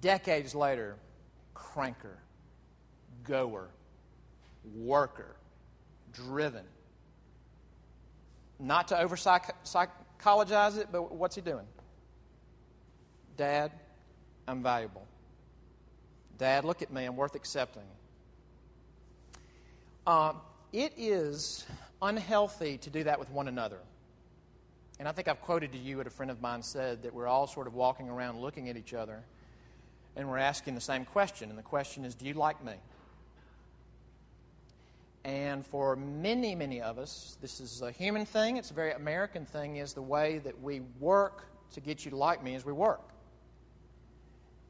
Decades 0.01 0.55
later, 0.55 0.97
cranker, 1.55 2.17
goer, 3.25 3.69
worker, 4.75 5.37
driven. 6.13 6.65
Not 8.59 8.89
to 8.89 8.99
over 8.99 9.17
psychologize 9.17 10.77
it, 10.77 10.89
but 10.91 11.13
what's 11.13 11.35
he 11.35 11.41
doing? 11.41 11.67
Dad, 13.37 13.73
I'm 14.47 14.63
valuable. 14.63 15.07
Dad, 16.41 16.65
look 16.65 16.81
at 16.81 16.91
me. 16.91 17.05
I'm 17.05 17.17
worth 17.17 17.35
accepting. 17.35 17.83
Uh, 20.07 20.33
it 20.73 20.95
is 20.97 21.67
unhealthy 22.01 22.79
to 22.79 22.89
do 22.89 23.05
that 23.05 23.19
with 23.19 23.29
one 23.29 23.47
another. 23.47 23.77
And 24.99 25.07
I 25.07 25.13
think 25.13 25.29
I've 25.29 25.43
quoted 25.43 25.73
to 25.73 25.79
you 25.79 25.99
what 25.99 26.07
a 26.07 26.11
friend 26.11 26.31
of 26.31 26.41
mine 26.41 26.63
said 26.63 27.03
that 27.03 27.13
we're 27.13 27.27
all 27.27 27.47
sort 27.47 27.67
of 27.67 27.75
walking 27.75 28.09
around 28.09 28.41
looking 28.41 28.71
at 28.71 28.79
each 28.79 28.95
other 28.95 29.23
and 30.17 30.31
we're 30.31 30.39
asking 30.39 30.75
the 30.75 30.81
same 30.81 31.05
question. 31.05 31.51
And 31.51 31.59
the 31.59 31.63
question 31.63 32.07
is, 32.07 32.15
Do 32.15 32.25
you 32.25 32.33
like 32.33 32.65
me? 32.65 32.73
And 35.27 35.67
for 35.67 35.95
many, 35.95 36.55
many 36.55 36.81
of 36.81 36.99
us, 36.99 37.37
this 37.43 37.61
is 37.61 37.83
a 37.83 37.93
human 37.93 38.25
thing, 38.25 38.57
it's 38.57 38.71
a 38.71 38.75
very 38.75 38.93
American 38.93 39.45
thing, 39.45 39.77
is 39.77 39.93
the 39.93 40.01
way 40.01 40.39
that 40.39 40.59
we 40.63 40.81
work 41.01 41.45
to 41.75 41.81
get 41.81 42.07
you 42.07 42.11
to 42.13 42.17
like 42.17 42.43
me 42.43 42.55
as 42.55 42.65
we 42.65 42.73
work. 42.73 43.11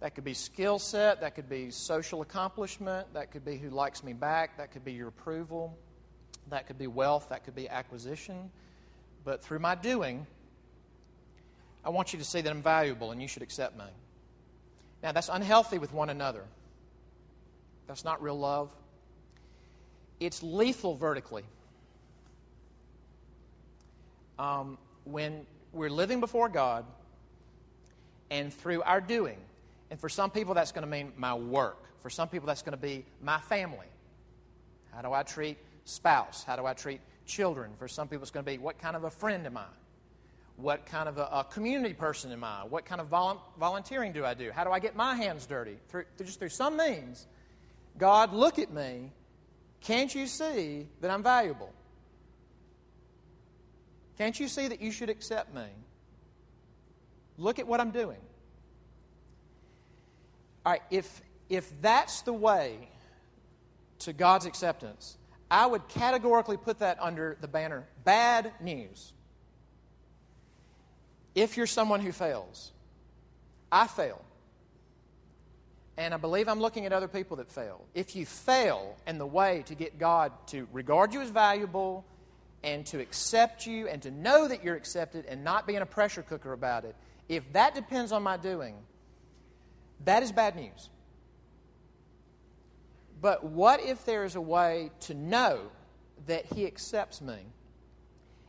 That 0.01 0.15
could 0.15 0.25
be 0.25 0.35
skill 0.35 0.79
set, 0.79 1.21
that 1.21 1.35
could 1.35 1.49
be 1.49 1.71
social 1.71 2.23
accomplishment, 2.23 3.13
that 3.13 3.31
could 3.31 3.45
be 3.45 3.57
who 3.57 3.69
likes 3.69 4.03
me 4.03 4.15
back, 4.15 4.57
that 4.57 4.73
could 4.73 4.85
be 4.85 4.93
your 4.93 5.09
approval, 5.09 5.77
that 6.49 6.67
could 6.67 6.79
be 6.79 6.87
wealth, 6.87 7.29
that 7.29 7.45
could 7.45 7.55
be 7.55 7.69
acquisition. 7.69 8.51
But 9.25 9.43
through 9.43 9.59
my 9.59 9.75
doing, 9.75 10.27
I 11.85 11.91
want 11.91 12.13
you 12.13 12.19
to 12.19 12.25
see 12.25 12.41
that 12.41 12.51
I'm 12.51 12.63
valuable 12.63 13.11
and 13.11 13.21
you 13.21 13.29
should 13.29 13.43
accept 13.43 13.79
me. 13.79 13.85
Now, 15.03 15.13
that's 15.13 15.29
unhealthy 15.29 15.79
with 15.79 15.93
one 15.93 16.11
another. 16.11 16.45
That's 17.87 18.05
not 18.05 18.23
real 18.23 18.39
love. 18.39 18.71
It's 20.19 20.43
lethal 20.43 20.95
vertically. 20.95 21.45
Um, 24.39 24.79
when 25.05 25.47
we're 25.73 25.91
living 25.91 26.21
before 26.21 26.49
God 26.49 26.85
and 28.31 28.53
through 28.53 28.83
our 28.83 29.01
doing, 29.01 29.39
and 29.91 29.99
for 29.99 30.09
some 30.09 30.31
people, 30.31 30.55
that's 30.55 30.73
going 30.73 30.85
to 30.85 30.91
mean 30.91 31.13
my 31.17 31.35
work. 31.35 31.85
For 32.01 32.11
some 32.11 32.29
people, 32.29 32.47
that's 32.47 32.63
going 32.63 32.77
to 32.77 32.83
be 32.83 33.05
my 33.21 33.39
family. 33.39 33.87
How 34.93 35.03
do 35.03 35.13
I 35.13 35.23
treat 35.23 35.59
spouse? 35.85 36.45
How 36.45 36.57
do 36.57 36.65
I 36.65 36.75
treat 36.75 37.01
children? 37.27 37.73
For 37.79 37.89
some 37.89 38.09
people, 38.09 38.23
it's 38.23 38.31
going 38.31 38.45
to 38.45 38.51
be 38.51 38.59
what 38.59 38.79
kind 38.79 38.97
of 38.97 39.05
a 39.05 39.11
friend 39.11 39.45
am 39.47 39.57
I? 39.57 39.67
What 40.57 40.87
kind 40.87 41.09
of 41.09 41.19
a, 41.19 41.29
a 41.33 41.47
community 41.51 41.95
person 41.95 42.31
am 42.33 42.45
I? 42.45 42.65
What 42.65 42.85
kind 42.85 43.01
of 43.01 43.11
volu- 43.11 43.41
volunteering 43.59 44.13
do 44.13 44.25
I 44.25 44.35
do? 44.35 44.51
How 44.53 44.65
do 44.65 44.71
I 44.71 44.79
get 44.79 44.95
my 44.95 45.15
hands 45.15 45.47
dirty? 45.47 45.77
Through, 45.89 46.05
just 46.19 46.39
through 46.39 46.51
some 46.51 46.77
means, 46.77 47.27
God, 47.99 48.33
look 48.33 48.59
at 48.59 48.73
me. 48.73 49.11
Can't 49.81 50.15
you 50.15 50.27
see 50.27 50.87
that 51.01 51.11
I'm 51.11 51.23
valuable? 51.23 51.73
Can't 54.19 54.39
you 54.39 54.49
see 54.49 54.69
that 54.69 54.83
you 54.83 54.93
should 54.93 55.09
accept 55.09 55.55
me? 55.55 55.65
Look 57.39 57.59
at 57.59 57.67
what 57.67 57.81
I'm 57.81 57.91
doing. 57.91 58.19
All 60.65 60.73
right, 60.73 60.83
if, 60.91 61.23
if 61.49 61.71
that's 61.81 62.23
the 62.23 62.33
way 62.33 62.91
to 64.01 64.13
God's 64.13 64.47
acceptance, 64.47 65.17
I 65.51 65.67
would 65.67 65.89
categorically 65.89 66.57
put 66.57 66.79
that 66.79 66.99
under 67.01 67.37
the 67.41 67.49
banner 67.49 67.87
bad 68.05 68.53
news. 68.61 69.13
If 71.35 71.57
you're 71.57 71.67
someone 71.67 72.01
who 72.01 72.13
fails, 72.13 72.73
I 73.71 73.87
fail. 73.87 74.23
And 75.97 76.15
I 76.15 76.17
believe 76.17 76.49
I'm 76.49 76.61
looking 76.61 76.87
at 76.87 76.93
other 76.93 77.09
people 77.09 77.37
that 77.39 77.51
fail. 77.51 77.85
If 77.95 78.17
you 78.17 78.25
fail 78.25 78.97
in 79.07 79.19
the 79.19 79.27
way 79.27 79.65
to 79.67 79.75
get 79.75 79.99
God 79.99 80.33
to 80.49 80.67
regard 80.73 81.13
you 81.13 81.21
as 81.21 81.31
valuable 81.31 82.05
and 82.63 82.87
to 82.87 83.01
accept 83.01 83.67
you 83.67 83.87
and 83.87 84.01
to 84.03 84.11
know 84.11 84.49
that 84.49 84.65
you're 84.65 84.77
accepted 84.77 85.27
and 85.27 85.45
not 85.45 85.67
being 85.67 85.81
a 85.81 85.87
pressure 85.87 86.23
cooker 86.23 86.53
about 86.53 86.85
it, 86.85 86.97
if 87.29 87.53
that 87.53 87.75
depends 87.75 88.13
on 88.13 88.23
my 88.23 88.37
doing, 88.37 88.77
that 90.05 90.23
is 90.23 90.33
bad 90.33 90.57
news. 90.57 90.91
But 93.21 93.45
what 93.45 93.81
if 93.81 94.05
there 94.05 94.25
is 94.25 94.35
a 94.35 94.41
way 94.41 94.91
to 95.01 95.15
know 95.15 95.61
that 96.27 96.47
He 96.47 96.67
accepts 96.67 97.21
me 97.21 97.39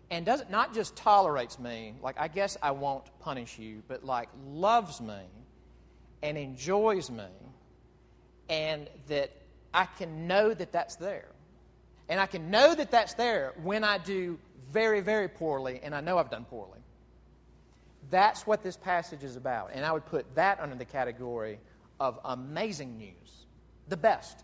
and 0.10 0.26
doesn't 0.26 0.52
not 0.52 0.74
just 0.74 0.96
tolerates 0.96 1.58
me, 1.58 1.94
like 2.02 2.20
I 2.20 2.28
guess 2.28 2.58
I 2.62 2.72
won't 2.72 3.06
punish 3.20 3.58
you, 3.58 3.82
but 3.88 4.04
like 4.04 4.30
loves 4.46 5.02
me 5.02 5.22
and 6.22 6.38
enjoys 6.38 7.10
me, 7.10 7.30
and 8.50 8.88
that 9.08 9.32
I 9.74 9.86
can 9.86 10.28
know 10.28 10.54
that 10.54 10.72
that's 10.72 10.96
there. 10.96 11.30
And 12.10 12.20
I 12.20 12.26
can 12.26 12.52
know 12.52 12.76
that 12.76 12.92
that's 12.92 13.14
there 13.14 13.54
when 13.64 13.86
I 13.86 13.98
do 13.98 14.38
very, 14.72 15.00
very 15.00 15.30
poorly, 15.30 15.80
and 15.82 15.96
I 15.96 16.02
know 16.02 16.18
I've 16.18 16.30
done 16.30 16.46
poorly. 16.46 16.81
That's 18.12 18.46
what 18.46 18.62
this 18.62 18.78
passage 18.78 19.24
is 19.24 19.38
about. 19.38 19.72
And 19.74 19.86
I 19.86 19.92
would 19.92 20.06
put 20.06 20.36
that 20.36 20.60
under 20.60 20.76
the 20.76 20.86
category 20.86 21.60
of 22.00 22.20
amazing 22.26 22.98
news, 22.98 23.46
the 23.88 23.98
best 23.98 24.44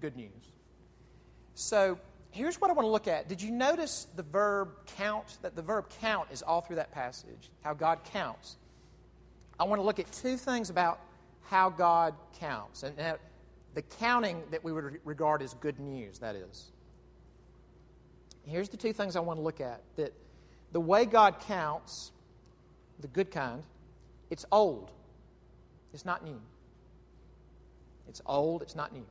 good 0.00 0.16
news. 0.16 0.30
So 1.54 1.98
here's 2.30 2.60
what 2.60 2.70
I 2.70 2.72
want 2.72 2.86
to 2.86 2.90
look 2.90 3.08
at. 3.08 3.28
Did 3.28 3.42
you 3.42 3.50
notice 3.50 4.06
the 4.14 4.22
verb 4.22 4.70
count? 4.96 5.38
That 5.42 5.56
the 5.56 5.62
verb 5.62 5.86
count 6.00 6.28
is 6.30 6.42
all 6.42 6.60
through 6.60 6.76
that 6.76 6.92
passage, 6.92 7.50
how 7.62 7.74
God 7.74 7.98
counts. 8.12 8.56
I 9.58 9.64
want 9.64 9.80
to 9.80 9.84
look 9.84 9.98
at 9.98 10.10
two 10.12 10.36
things 10.36 10.70
about 10.70 11.00
how 11.42 11.70
God 11.70 12.14
counts. 12.38 12.84
And 12.84 12.96
now, 12.96 13.16
the 13.74 13.82
counting 13.82 14.42
that 14.52 14.62
we 14.62 14.72
would 14.72 15.00
regard 15.04 15.42
as 15.42 15.54
good 15.54 15.78
news, 15.80 16.20
that 16.20 16.36
is. 16.36 16.70
Here's 18.46 18.68
the 18.68 18.76
two 18.76 18.92
things 18.92 19.16
I 19.16 19.20
want 19.20 19.38
to 19.38 19.42
look 19.42 19.60
at 19.60 19.82
that 19.96 20.12
the 20.72 20.80
way 20.80 21.04
God 21.04 21.40
counts 21.40 22.12
the 23.00 23.08
good 23.08 23.30
kind, 23.30 23.62
it's 24.30 24.44
old. 24.52 24.90
It's 25.92 26.04
not 26.04 26.24
new. 26.24 26.40
It's 28.08 28.20
old, 28.26 28.62
it's 28.62 28.76
not 28.76 28.92
new. 28.92 29.06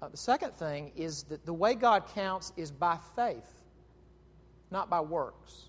Uh, 0.00 0.08
the 0.08 0.16
second 0.16 0.52
thing 0.54 0.90
is 0.96 1.22
that 1.24 1.46
the 1.46 1.52
way 1.52 1.74
God 1.74 2.04
counts 2.14 2.52
is 2.56 2.70
by 2.70 2.98
faith, 3.14 3.48
not 4.70 4.90
by 4.90 5.00
works. 5.00 5.68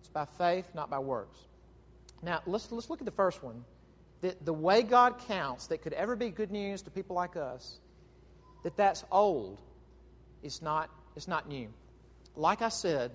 It's 0.00 0.08
by 0.08 0.24
faith, 0.24 0.68
not 0.74 0.90
by 0.90 0.98
works. 0.98 1.38
Now, 2.22 2.42
let's, 2.46 2.70
let's 2.72 2.90
look 2.90 3.00
at 3.00 3.04
the 3.04 3.12
first 3.12 3.42
one. 3.42 3.64
That 4.20 4.44
the 4.44 4.52
way 4.52 4.82
God 4.82 5.18
counts 5.28 5.68
that 5.68 5.82
could 5.82 5.92
ever 5.92 6.16
be 6.16 6.30
good 6.30 6.50
news 6.50 6.82
to 6.82 6.90
people 6.90 7.14
like 7.14 7.36
us, 7.36 7.78
that 8.64 8.76
that's 8.76 9.04
old, 9.12 9.60
it's 10.42 10.60
not, 10.60 10.90
it's 11.14 11.28
not 11.28 11.48
new. 11.48 11.68
Like 12.34 12.62
I 12.62 12.68
said, 12.68 13.12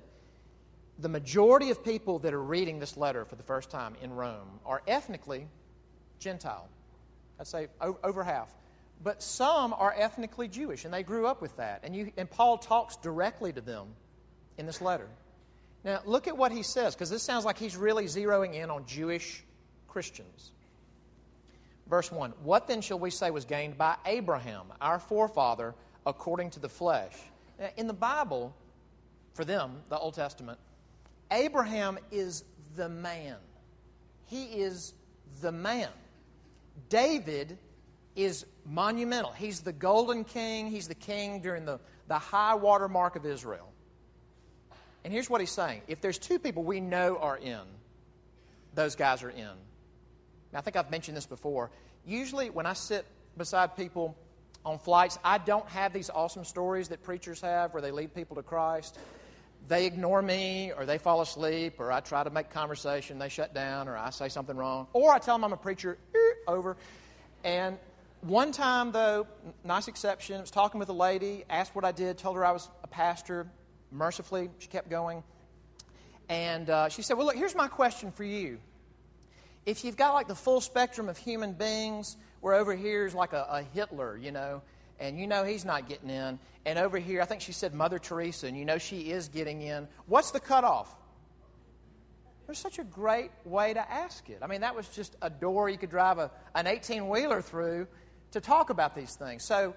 the 1.00 1.09
majority 1.09 1.71
of 1.71 1.83
people 1.83 2.19
that 2.19 2.33
are 2.33 2.43
reading 2.43 2.79
this 2.79 2.97
letter 2.97 3.25
for 3.25 3.35
the 3.35 3.43
first 3.43 3.69
time 3.69 3.95
in 4.01 4.13
Rome 4.13 4.59
are 4.65 4.81
ethnically 4.88 5.47
Gentile. 6.19 6.67
I'd 7.39 7.47
say 7.47 7.67
over 7.81 8.23
half. 8.23 8.53
But 9.03 9.21
some 9.21 9.73
are 9.73 9.93
ethnically 9.97 10.47
Jewish, 10.47 10.85
and 10.85 10.93
they 10.93 11.03
grew 11.03 11.27
up 11.27 11.41
with 11.41 11.55
that. 11.57 11.81
And, 11.83 11.95
you, 11.95 12.12
and 12.15 12.29
Paul 12.29 12.57
talks 12.57 12.95
directly 12.95 13.51
to 13.51 13.59
them 13.59 13.88
in 14.57 14.65
this 14.65 14.81
letter. 14.81 15.07
Now, 15.83 16.01
look 16.05 16.27
at 16.27 16.38
what 16.38 16.51
he 16.53 16.63
says, 16.63 16.95
because 16.95 17.09
this 17.09 17.23
sounds 17.23 17.43
like 17.43 17.57
he's 17.57 17.75
really 17.75 18.05
zeroing 18.05 18.53
in 18.53 18.69
on 18.69 18.85
Jewish 18.85 19.43
Christians. 19.89 20.51
Verse 21.89 22.12
1 22.12 22.31
What 22.43 22.67
then 22.67 22.81
shall 22.81 23.00
we 23.00 23.09
say 23.09 23.29
was 23.29 23.43
gained 23.43 23.77
by 23.77 23.95
Abraham, 24.05 24.67
our 24.79 25.00
forefather, 25.00 25.75
according 26.05 26.51
to 26.51 26.59
the 26.59 26.69
flesh? 26.69 27.13
Now, 27.59 27.69
in 27.75 27.88
the 27.88 27.93
Bible, 27.93 28.55
for 29.33 29.43
them, 29.43 29.81
the 29.89 29.97
Old 29.97 30.13
Testament, 30.13 30.59
Abraham 31.32 31.98
is 32.12 32.44
the 32.75 32.89
man. 32.89 33.38
He 34.27 34.46
is 34.46 34.94
the 35.42 35.51
man. 35.51 35.89
David 36.89 37.58
is 38.15 38.46
monumental. 38.65 39.32
He's 39.32 39.62
the 39.62 39.74
golden 39.74 40.24
king, 40.24 40.68
he's 40.68 40.88
the 40.88 40.96
king 40.96 41.42
during 41.42 41.65
the, 41.65 41.80
the 42.08 42.20
high 42.20 42.56
water 42.56 42.88
mark 42.88 43.15
of 43.15 43.25
Israel. 43.25 43.70
And 45.03 45.12
here's 45.12 45.30
what 45.30 45.42
he's 45.42 45.51
saying 45.51 45.82
if 45.88 46.01
there's 46.01 46.18
two 46.18 46.39
people 46.39 46.63
we 46.63 46.80
know 46.80 47.18
are 47.18 47.38
in, 47.38 47.62
those 48.74 48.96
guys 48.96 49.24
are 49.24 49.30
in. 49.30 49.50
Now, 50.51 50.60
I 50.60 50.62
think 50.62 50.75
I've 50.75 50.92
mentioned 50.92 51.18
this 51.18 51.25
before. 51.25 51.72
Usually, 52.06 52.50
when 52.50 52.65
I 52.65 52.74
sit 52.74 53.06
beside 53.38 53.75
people 53.75 54.15
on 54.65 54.77
flights, 54.77 55.18
I 55.24 55.39
don't 55.39 55.68
have 55.70 55.94
these 55.94 56.10
awesome 56.10 56.46
stories 56.46 56.89
that 56.89 57.03
preachers 57.03 57.42
have 57.42 57.74
where 57.74 57.82
they 57.82 57.92
lead 57.92 58.13
people 58.13 58.36
to 58.36 58.44
Christ. 58.44 58.98
They 59.67 59.86
ignore 59.86 60.22
me, 60.22 60.74
or 60.75 60.86
they 60.86 60.98
fall 60.98 61.22
asleep, 61.22 61.79
or 61.79 61.91
I 61.91 62.01
try 62.01 62.24
to 62.24 62.29
make 62.29 62.50
conversation, 62.50 63.17
they 63.17 63.29
shut 63.29 63.53
down, 63.53 63.88
or 63.88 63.96
I 63.96 64.10
say 64.10 64.27
something 64.27 64.58
wrong, 64.58 64.88
or 64.91 65.12
I 65.12 65.20
tell 65.20 65.36
them 65.36 65.46
I'm 65.46 65.53
a 65.53 65.58
preacher, 65.58 65.98
over. 66.48 66.75
And 67.43 67.77
one 68.22 68.51
time, 68.51 68.91
though, 68.91 69.27
nice 69.63 69.88
exception, 69.88 70.38
I 70.38 70.41
was 70.41 70.51
talking 70.51 70.79
with 70.79 70.89
a 70.89 70.93
lady, 70.93 71.43
asked 71.50 71.75
what 71.75 71.86
I 71.86 71.91
did, 71.91 72.17
told 72.17 72.36
her 72.36 72.46
I 72.46 72.51
was 72.51 72.70
a 72.84 72.88
pastor. 72.88 73.48
Mercifully, 73.91 74.50
she 74.60 74.67
kept 74.67 74.89
going. 74.89 75.24
And 76.29 76.70
uh, 76.70 76.89
she 76.89 77.01
said, 77.01 77.17
Well, 77.17 77.27
look, 77.27 77.36
here's 77.36 77.55
my 77.55 77.67
question 77.67 78.12
for 78.12 78.24
you. 78.24 78.60
If 79.65 79.84
you've 79.84 79.98
got 79.98 80.13
like 80.13 80.27
the 80.27 80.36
full 80.36 80.62
spectrum 80.62 81.10
of 81.10 81.17
human 81.17 81.53
beings, 81.53 82.17
where 82.41 82.53
over 82.53 82.75
here 82.75 83.05
is 83.05 83.13
like 83.13 83.34
a, 83.34 83.46
a 83.50 83.63
Hitler, 83.74 84.17
you 84.17 84.32
know, 84.32 84.62
and 85.00 85.19
you 85.19 85.27
know 85.27 85.43
he's 85.43 85.65
not 85.65 85.88
getting 85.88 86.09
in. 86.09 86.39
And 86.65 86.79
over 86.79 86.97
here, 86.97 87.21
I 87.21 87.25
think 87.25 87.41
she 87.41 87.51
said 87.51 87.73
Mother 87.73 88.00
Teresa, 88.00 88.47
and 88.47 88.57
you 88.57 88.65
know 88.65 88.77
she 88.77 89.12
is 89.12 89.27
getting 89.27 89.62
in. 89.62 89.88
What's 90.05 90.31
the 90.31 90.39
cutoff? 90.39 90.93
There's 92.45 92.59
such 92.59 92.79
a 92.79 92.83
great 92.83 93.31
way 93.45 93.73
to 93.73 93.91
ask 93.91 94.29
it. 94.29 94.39
I 94.41 94.47
mean, 94.47 94.62
that 94.62 94.75
was 94.75 94.88
just 94.89 95.15
a 95.21 95.29
door 95.29 95.69
you 95.69 95.77
could 95.77 95.89
drive 95.89 96.19
a, 96.19 96.29
an 96.55 96.67
18 96.67 97.07
wheeler 97.07 97.41
through 97.41 97.88
to 98.31 98.41
talk 98.41 98.69
about 98.69 98.95
these 98.95 99.15
things. 99.15 99.43
So 99.45 99.75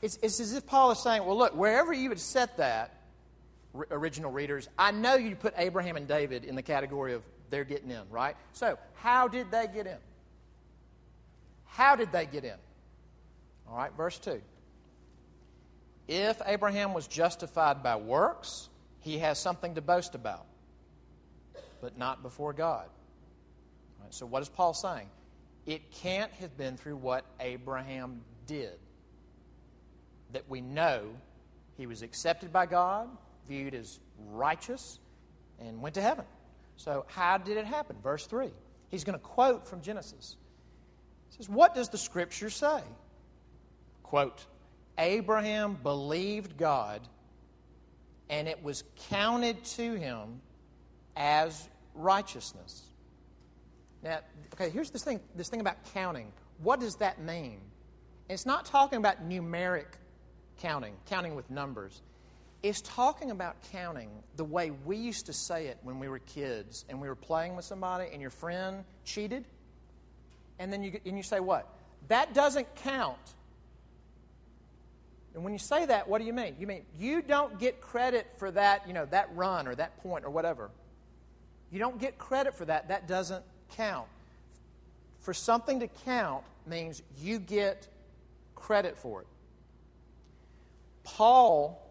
it's, 0.00 0.18
it's 0.22 0.40
as 0.40 0.54
if 0.54 0.66
Paul 0.66 0.90
is 0.92 0.98
saying, 0.98 1.24
well, 1.24 1.36
look, 1.36 1.54
wherever 1.54 1.92
you 1.92 2.08
would 2.08 2.20
set 2.20 2.56
that, 2.56 2.92
original 3.90 4.30
readers, 4.30 4.68
I 4.78 4.90
know 4.90 5.16
you 5.16 5.36
put 5.36 5.52
Abraham 5.56 5.96
and 5.96 6.08
David 6.08 6.44
in 6.44 6.54
the 6.54 6.62
category 6.62 7.12
of 7.12 7.22
they're 7.50 7.64
getting 7.64 7.90
in, 7.90 8.02
right? 8.10 8.36
So, 8.52 8.78
how 8.94 9.28
did 9.28 9.50
they 9.50 9.66
get 9.72 9.86
in? 9.86 9.98
How 11.66 11.94
did 11.94 12.10
they 12.10 12.26
get 12.26 12.44
in? 12.44 12.56
All 13.68 13.76
right, 13.76 13.92
verse 13.96 14.18
2. 14.18 14.40
If 16.08 16.40
Abraham 16.46 16.94
was 16.94 17.06
justified 17.06 17.82
by 17.82 17.96
works, 17.96 18.68
he 19.00 19.18
has 19.18 19.38
something 19.38 19.74
to 19.74 19.80
boast 19.80 20.14
about, 20.14 20.46
but 21.80 21.98
not 21.98 22.22
before 22.22 22.52
God. 22.52 22.88
Right, 24.00 24.14
so, 24.14 24.26
what 24.26 24.42
is 24.42 24.48
Paul 24.48 24.72
saying? 24.72 25.08
It 25.66 25.90
can't 25.90 26.30
have 26.34 26.56
been 26.56 26.76
through 26.76 26.96
what 26.96 27.24
Abraham 27.40 28.20
did 28.46 28.78
that 30.32 30.48
we 30.48 30.60
know 30.60 31.02
he 31.76 31.86
was 31.86 32.02
accepted 32.02 32.52
by 32.52 32.66
God, 32.66 33.08
viewed 33.48 33.74
as 33.74 34.00
righteous, 34.30 34.98
and 35.58 35.80
went 35.80 35.94
to 35.96 36.02
heaven. 36.02 36.24
So, 36.76 37.04
how 37.08 37.38
did 37.38 37.56
it 37.56 37.66
happen? 37.66 37.96
Verse 38.02 38.26
3. 38.26 38.50
He's 38.90 39.02
going 39.02 39.18
to 39.18 39.24
quote 39.24 39.66
from 39.66 39.82
Genesis. 39.82 40.36
He 41.30 41.36
says, 41.36 41.48
What 41.48 41.74
does 41.74 41.88
the 41.88 41.98
scripture 41.98 42.50
say? 42.50 42.80
Quote, 44.08 44.46
Abraham 44.98 45.78
believed 45.82 46.56
God, 46.56 47.00
and 48.30 48.48
it 48.48 48.62
was 48.62 48.84
counted 49.10 49.62
to 49.64 49.94
him 49.94 50.40
as 51.16 51.68
righteousness. 51.94 52.82
Now, 54.02 54.20
okay, 54.54 54.70
here's 54.70 54.90
this 54.90 55.02
thing, 55.02 55.20
this 55.34 55.48
thing 55.48 55.60
about 55.60 55.76
counting. 55.92 56.32
What 56.62 56.80
does 56.80 56.96
that 56.96 57.20
mean? 57.20 57.60
It's 58.28 58.46
not 58.46 58.64
talking 58.64 58.98
about 58.98 59.28
numeric 59.28 59.86
counting, 60.60 60.94
counting 61.06 61.34
with 61.34 61.50
numbers. 61.50 62.02
It's 62.62 62.80
talking 62.80 63.30
about 63.30 63.56
counting 63.72 64.10
the 64.36 64.44
way 64.44 64.70
we 64.70 64.96
used 64.96 65.26
to 65.26 65.32
say 65.32 65.66
it 65.66 65.78
when 65.82 65.98
we 65.98 66.08
were 66.08 66.18
kids 66.20 66.84
and 66.88 67.00
we 67.00 67.08
were 67.08 67.14
playing 67.14 67.54
with 67.54 67.64
somebody 67.64 68.08
and 68.12 68.20
your 68.20 68.30
friend 68.30 68.84
cheated. 69.04 69.44
And 70.58 70.72
then 70.72 70.82
you, 70.82 70.98
and 71.04 71.16
you 71.16 71.22
say, 71.22 71.40
What? 71.40 71.68
That 72.08 72.34
doesn't 72.34 72.74
count. 72.76 73.18
And 75.36 75.44
when 75.44 75.52
you 75.52 75.58
say 75.58 75.84
that, 75.84 76.08
what 76.08 76.18
do 76.18 76.24
you 76.24 76.32
mean? 76.32 76.56
You 76.58 76.66
mean 76.66 76.82
you 76.98 77.20
don't 77.20 77.58
get 77.58 77.82
credit 77.82 78.26
for 78.38 78.50
that, 78.52 78.88
you 78.88 78.94
know, 78.94 79.04
that 79.06 79.28
run 79.34 79.68
or 79.68 79.74
that 79.74 80.02
point 80.02 80.24
or 80.24 80.30
whatever. 80.30 80.70
You 81.70 81.78
don't 81.78 82.00
get 82.00 82.16
credit 82.16 82.56
for 82.56 82.64
that. 82.64 82.88
That 82.88 83.06
doesn't 83.06 83.44
count. 83.76 84.08
For 85.20 85.34
something 85.34 85.78
to 85.80 85.88
count 85.88 86.42
means 86.66 87.02
you 87.20 87.38
get 87.38 87.86
credit 88.54 88.96
for 88.96 89.20
it. 89.20 89.26
Paul 91.04 91.86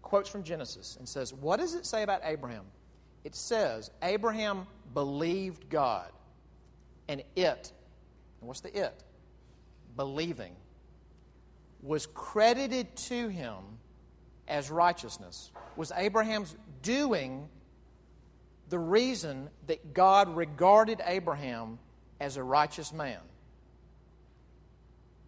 quotes 0.00 0.30
from 0.30 0.42
Genesis 0.42 0.96
and 0.96 1.06
says, 1.06 1.34
What 1.34 1.60
does 1.60 1.74
it 1.74 1.84
say 1.84 2.02
about 2.02 2.22
Abraham? 2.24 2.64
It 3.24 3.34
says, 3.34 3.90
Abraham 4.02 4.66
believed 4.94 5.68
God, 5.68 6.10
and 7.08 7.22
it, 7.36 7.72
and 8.40 8.48
what's 8.48 8.60
the 8.60 8.74
it? 8.74 9.04
Believing, 9.96 10.56
was 11.82 12.06
credited 12.06 12.94
to 12.96 13.28
him 13.28 13.56
as 14.48 14.70
righteousness. 14.70 15.50
Was 15.76 15.92
Abraham's 15.96 16.54
doing 16.82 17.48
the 18.68 18.78
reason 18.78 19.48
that 19.66 19.94
God 19.94 20.36
regarded 20.36 21.00
Abraham 21.04 21.78
as 22.20 22.36
a 22.36 22.42
righteous 22.42 22.92
man? 22.92 23.18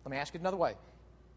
Let 0.05 0.11
me 0.11 0.17
ask 0.17 0.35
it 0.35 0.41
another 0.41 0.57
way. 0.57 0.75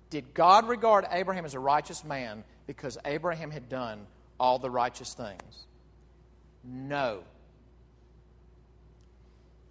Did 0.10 0.34
God 0.34 0.67
regard 0.67 1.06
Abraham 1.12 1.45
as 1.45 1.54
a 1.54 1.60
righteous 1.60 2.04
man 2.04 2.43
because 2.67 2.97
Abraham 3.06 3.51
had 3.51 3.69
done 3.69 4.08
all 4.39 4.60
the 4.60 4.69
righteous 4.69 5.13
things? 5.13 5.65
No. 6.63 7.23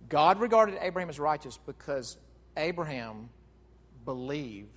God 0.08 0.40
regarded 0.40 0.78
Abraham 0.80 1.08
as 1.08 1.18
righteous 1.18 1.58
because 1.66 2.16
Abraham 2.56 3.30
believed 4.04 4.68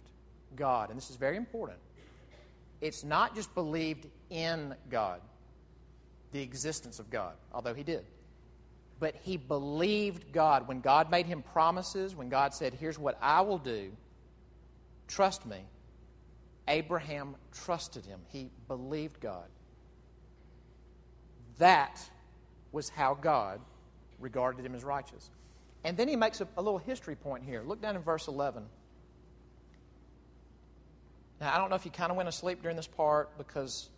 God. 0.55 0.89
And 0.89 0.97
this 0.97 1.09
is 1.09 1.15
very 1.15 1.37
important. 1.37 1.79
It's 2.81 3.03
not 3.03 3.35
just 3.35 3.53
believed 3.55 4.07
in 4.29 4.75
God, 4.89 5.21
the 6.31 6.41
existence 6.41 6.99
of 6.99 7.09
God, 7.09 7.33
although 7.53 7.73
he 7.73 7.83
did. 7.83 8.05
But 8.99 9.15
he 9.23 9.37
believed 9.37 10.31
God. 10.31 10.67
When 10.67 10.81
God 10.81 11.11
made 11.11 11.25
him 11.25 11.41
promises, 11.41 12.15
when 12.15 12.29
God 12.29 12.53
said, 12.53 12.73
Here's 12.73 12.97
what 12.97 13.17
I 13.21 13.41
will 13.41 13.59
do, 13.59 13.91
trust 15.07 15.45
me, 15.45 15.59
Abraham 16.67 17.35
trusted 17.51 18.05
him. 18.05 18.19
He 18.29 18.49
believed 18.67 19.19
God. 19.19 19.45
That 21.59 21.99
was 22.71 22.89
how 22.89 23.13
God 23.13 23.61
regarded 24.19 24.65
him 24.65 24.75
as 24.75 24.83
righteous. 24.83 25.29
And 25.83 25.95
then 25.95 26.07
he 26.07 26.15
makes 26.15 26.41
a, 26.41 26.47
a, 26.57 26.61
little 26.61 26.79
history 26.79 27.15
point 27.15 27.43
here. 27.43 27.63
Look 27.65 27.81
down 27.81 27.95
in 27.95 28.01
verse 28.01 28.27
11. 28.27 28.63
Now, 31.39 31.53
I 31.53 31.57
don't 31.57 31.69
know 31.69 31.75
if 31.75 31.85
you 31.85 31.91
kind 31.91 32.11
of 32.11 32.17
went 32.17 32.29
asleep 32.29 32.61
during 32.61 32.77
this 32.77 32.87
part 32.87 33.37
because 33.37 33.89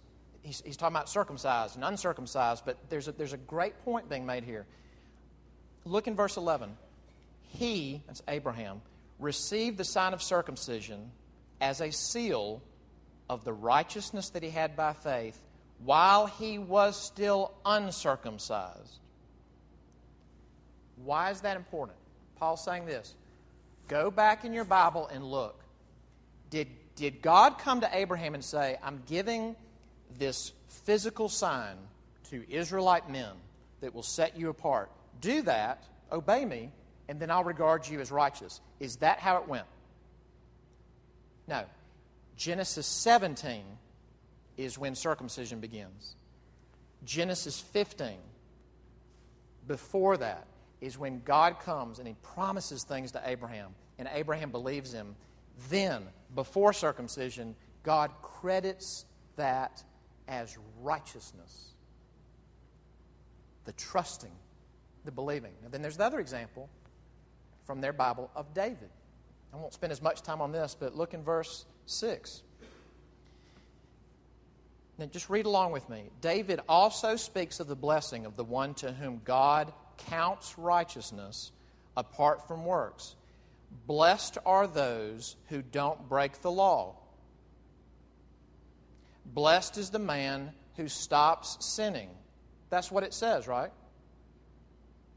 he's, 0.41 0.62
he's 0.65 0.78
talking 0.78 0.95
about 0.95 1.10
circumcised 1.10 1.75
and 1.75 1.84
uncircumcised, 1.84 2.63
but 2.65 2.78
there's 2.89 3.08
a, 3.08 3.12
there's 3.13 3.34
a 3.34 3.38
great 3.38 3.84
point 3.86 4.10
being 4.10 4.25
made 4.25 4.43
here. 4.43 4.65
Look 5.86 6.08
in 6.08 6.15
verse 6.15 6.38
11. 6.38 6.75
He, 7.43 8.04
that's 8.08 8.21
Abraham, 8.28 8.82
received 9.19 9.78
the 9.78 9.84
sign 9.84 10.13
of 10.13 10.21
circumcision 10.21 11.12
as 11.62 11.82
a 11.82 11.91
seal 11.91 12.62
of 13.30 13.43
the 13.43 13.54
righteousness 13.54 14.30
that 14.30 14.43
he 14.43 14.49
had 14.49 14.75
by 14.75 14.93
faith 14.93 15.39
while 15.84 16.25
he 16.28 16.58
was 16.58 17.02
still 17.02 17.54
uncircumcised. 17.65 18.99
Why 21.04 21.32
is 21.32 21.41
that 21.41 21.56
important? 21.56 21.97
Paul's 22.38 22.63
saying 22.63 22.86
this 22.86 23.15
Go 23.88 24.12
back 24.12 24.45
in 24.45 24.54
your 24.54 24.65
Bible 24.65 25.08
and 25.08 25.23
look. 25.23 25.60
Did, 26.49 26.67
did 27.00 27.22
God 27.22 27.60
come 27.60 27.80
to 27.80 27.90
Abraham 27.94 28.34
and 28.34 28.44
say, 28.44 28.78
I'm 28.84 29.02
giving 29.08 29.56
this 30.18 30.52
physical 30.68 31.30
sign 31.30 31.78
to 32.30 32.44
Israelite 32.52 33.10
men 33.10 33.32
that 33.80 33.96
will 33.96 34.04
set 34.04 34.38
you 34.38 34.50
apart? 34.50 34.92
Do 35.22 35.42
that, 35.44 35.86
obey 36.12 36.44
me, 36.44 36.72
and 37.08 37.18
then 37.18 37.32
I'll 37.32 37.46
regard 37.46 37.88
you 37.88 38.02
as 38.02 38.12
righteous. 38.12 38.60
Is 38.82 38.98
that 38.98 39.20
how 39.20 39.38
it 39.38 39.48
went? 39.48 39.66
No. 41.48 41.64
Genesis 42.36 42.86
17 42.86 43.64
is 44.58 44.78
when 44.78 44.94
circumcision 44.94 45.62
begins. 45.62 46.16
Genesis 47.06 47.62
15, 47.62 48.18
before 49.68 50.18
that, 50.18 50.48
is 50.82 50.98
when 50.98 51.22
God 51.24 51.62
comes 51.62 52.00
and 52.00 52.08
he 52.10 52.16
promises 52.36 52.84
things 52.84 53.14
to 53.14 53.22
Abraham, 53.26 53.70
and 53.98 54.10
Abraham 54.14 54.52
believes 54.52 54.92
him. 54.92 55.16
Then, 55.69 56.04
before 56.36 56.74
circumcision, 56.74 57.56
God 57.84 58.12
credits 58.22 59.06
that 59.36 59.84
as 60.28 60.58
righteousness. 60.82 61.74
The 63.65 63.74
trusting, 63.74 64.32
the 65.06 65.12
believing. 65.12 65.54
And 65.63 65.72
then 65.74 65.82
there's 65.82 65.98
the 65.98 66.06
other 66.06 66.19
example 66.19 66.69
from 67.65 67.82
their 67.82 67.93
Bible 67.93 68.32
of 68.36 68.54
David. 68.54 68.89
I 69.54 69.58
won't 69.58 69.74
spend 69.74 69.91
as 69.91 70.02
much 70.02 70.22
time 70.22 70.41
on 70.41 70.52
this, 70.52 70.76
but 70.80 70.95
look 70.95 71.13
in 71.13 71.24
verse 71.24 71.65
6. 71.88 72.43
Now, 74.98 75.06
just 75.06 75.30
read 75.30 75.45
along 75.45 75.72
with 75.72 75.89
me. 75.89 76.10
David 76.19 76.60
also 76.67 77.15
speaks 77.15 77.60
of 77.60 77.67
the 77.67 77.76
blessing 77.76 78.26
of 78.26 78.36
the 78.36 78.43
one 78.43 78.74
to 78.76 78.91
whom 78.91 79.22
God 79.24 79.72
counts 80.10 80.58
righteousness 80.58 81.52
apart 81.95 82.48
from 82.48 82.65
works. 82.65 83.15
Blessed 83.88 84.38
are 84.46 84.68
those 84.68 85.36
who 85.48 85.62
don't 85.62 86.08
break 86.08 86.42
the 86.42 86.52
law. 86.52 86.96
Blessed 89.26 89.78
is 89.78 89.90
the 89.90 90.00
man 90.00 90.52
who 90.76 90.88
stops 90.88 91.58
sinning. 91.60 92.10
That's 92.70 92.92
what 92.92 93.04
it 93.04 93.14
says, 93.14 93.48
right? 93.48 93.72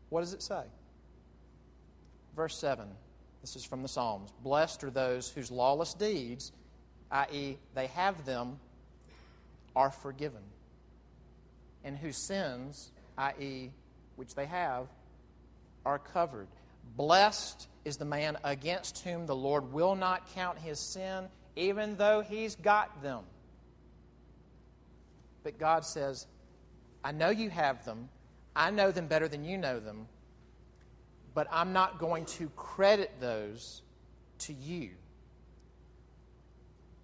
What 0.09 0.21
does 0.21 0.35
it 0.35 0.43
say? 0.43 0.63
Verse 2.37 2.59
7. 2.59 2.89
This 3.41 3.57
is 3.57 3.65
from 3.65 3.83
the 3.83 3.89
Psalms. 3.89 4.31
Blessed 4.43 4.85
are 4.85 4.91
those 4.91 5.31
whose 5.31 5.51
lawless 5.51 5.95
deeds, 5.95 6.53
i.e., 7.11 7.59
they 7.75 7.87
have 7.89 8.25
them, 8.25 8.59
are 9.75 9.91
forgiven, 9.91 10.43
and 11.85 11.97
whose 11.97 12.27
sins, 12.27 12.93
i.e., 13.19 13.71
which 14.17 14.35
they 14.35 14.47
have, 14.47 14.87
are 15.85 15.99
covered. 15.99 16.49
Blessed 16.97 17.69
is 17.85 17.97
the 17.97 18.05
man 18.05 18.37
against 18.45 19.01
whom 19.01 19.27
the 19.27 19.35
Lord 19.35 19.73
will 19.73 19.95
not 19.95 20.33
count 20.35 20.59
his 20.59 20.79
sin, 20.79 21.29
even 21.57 21.97
though 21.97 22.21
he's 22.21 22.55
got 22.57 23.03
them. 23.03 23.25
But 25.43 25.59
God 25.59 25.85
says, 25.85 26.27
I 27.03 27.13
know 27.13 27.31
you 27.31 27.51
have 27.51 27.85
them. 27.85 28.09
I 28.55 28.71
know 28.71 28.93
them 28.93 29.07
better 29.07 29.29
than 29.29 29.45
you 29.45 29.59
know 29.59 29.81
them. 29.81 30.07
But 31.35 31.49
I'm 31.51 31.73
not 31.73 31.99
going 31.99 32.27
to 32.27 32.51
credit 32.51 33.11
those 33.21 33.83
to 34.41 34.53
you. 34.53 34.91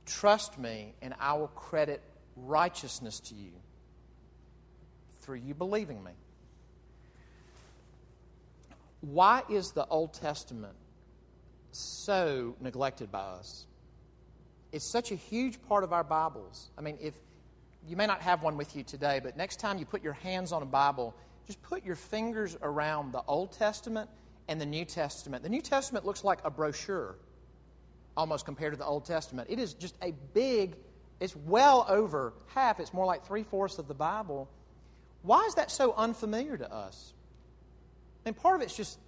Trust 0.05 0.59
me, 0.59 0.94
and 1.03 1.14
I 1.18 1.35
will 1.35 1.48
credit 1.48 2.03
righteousness 2.37 3.20
to 3.20 3.35
you 3.35 3.51
through 5.20 5.38
you 5.38 5.55
believing 5.55 6.03
me. 6.03 6.12
Why 9.01 9.43
is 9.49 9.73
the 9.73 9.87
Old 9.87 10.15
Testament 10.15 10.75
so 11.71 12.57
neglected 12.61 13.13
by 13.13 13.21
us? 13.21 13.67
It's 14.73 14.91
such 14.91 15.13
a 15.13 15.15
huge 15.15 15.63
part 15.63 15.85
of 15.85 15.93
our 15.93 16.05
Bibles. 16.05 16.71
I 16.77 16.81
mean, 16.81 16.99
if 17.01 17.15
you 17.87 17.97
may 17.97 18.07
not 18.07 18.21
have 18.21 18.43
one 18.43 18.57
with 18.57 18.77
you 18.77 18.83
today, 18.83 19.21
but 19.23 19.37
next 19.37 19.61
time 19.61 19.79
you 19.79 19.87
put 19.87 20.03
your 20.03 20.13
hands 20.13 20.53
on 20.53 20.63
a 20.63 20.67
Bible, 20.67 21.15
just 21.47 21.63
put 21.63 21.85
your 21.85 21.95
fingers 21.95 22.57
around 22.61 23.13
the 23.13 23.23
Old 23.27 23.53
Testament 23.53 24.11
and 24.49 24.61
the 24.61 24.67
New 24.67 24.85
Testament. 24.85 25.43
The 25.43 25.49
New 25.49 25.63
Testament 25.63 26.05
looks 26.05 26.25
like 26.25 26.41
a 26.45 26.51
brochure 26.51 27.17
almost 28.17 28.45
compared 28.45 28.73
to 28.73 28.77
the 28.79 28.85
Old 28.85 29.05
Testament. 29.05 29.49
It 29.49 29.59
is 29.59 29.75
just 29.75 29.95
a 30.03 30.13
big, 30.35 30.77
it's 31.21 31.37
well 31.37 31.87
over 31.89 32.35
half, 32.49 32.81
it's 32.81 32.93
more 32.93 33.07
like 33.07 33.25
three 33.25 33.45
fourths 33.45 33.79
of 33.79 33.87
the 33.87 33.95
Bible. 33.95 34.51
Why 35.23 35.45
is 35.45 35.55
that 35.55 35.71
so 35.71 35.95
unfamiliar 35.97 36.57
to 36.57 36.73
us? 36.73 37.15
And 38.29 38.37
part 38.37 38.57
of 38.57 38.62
it's 38.62 38.77
just 38.77 38.99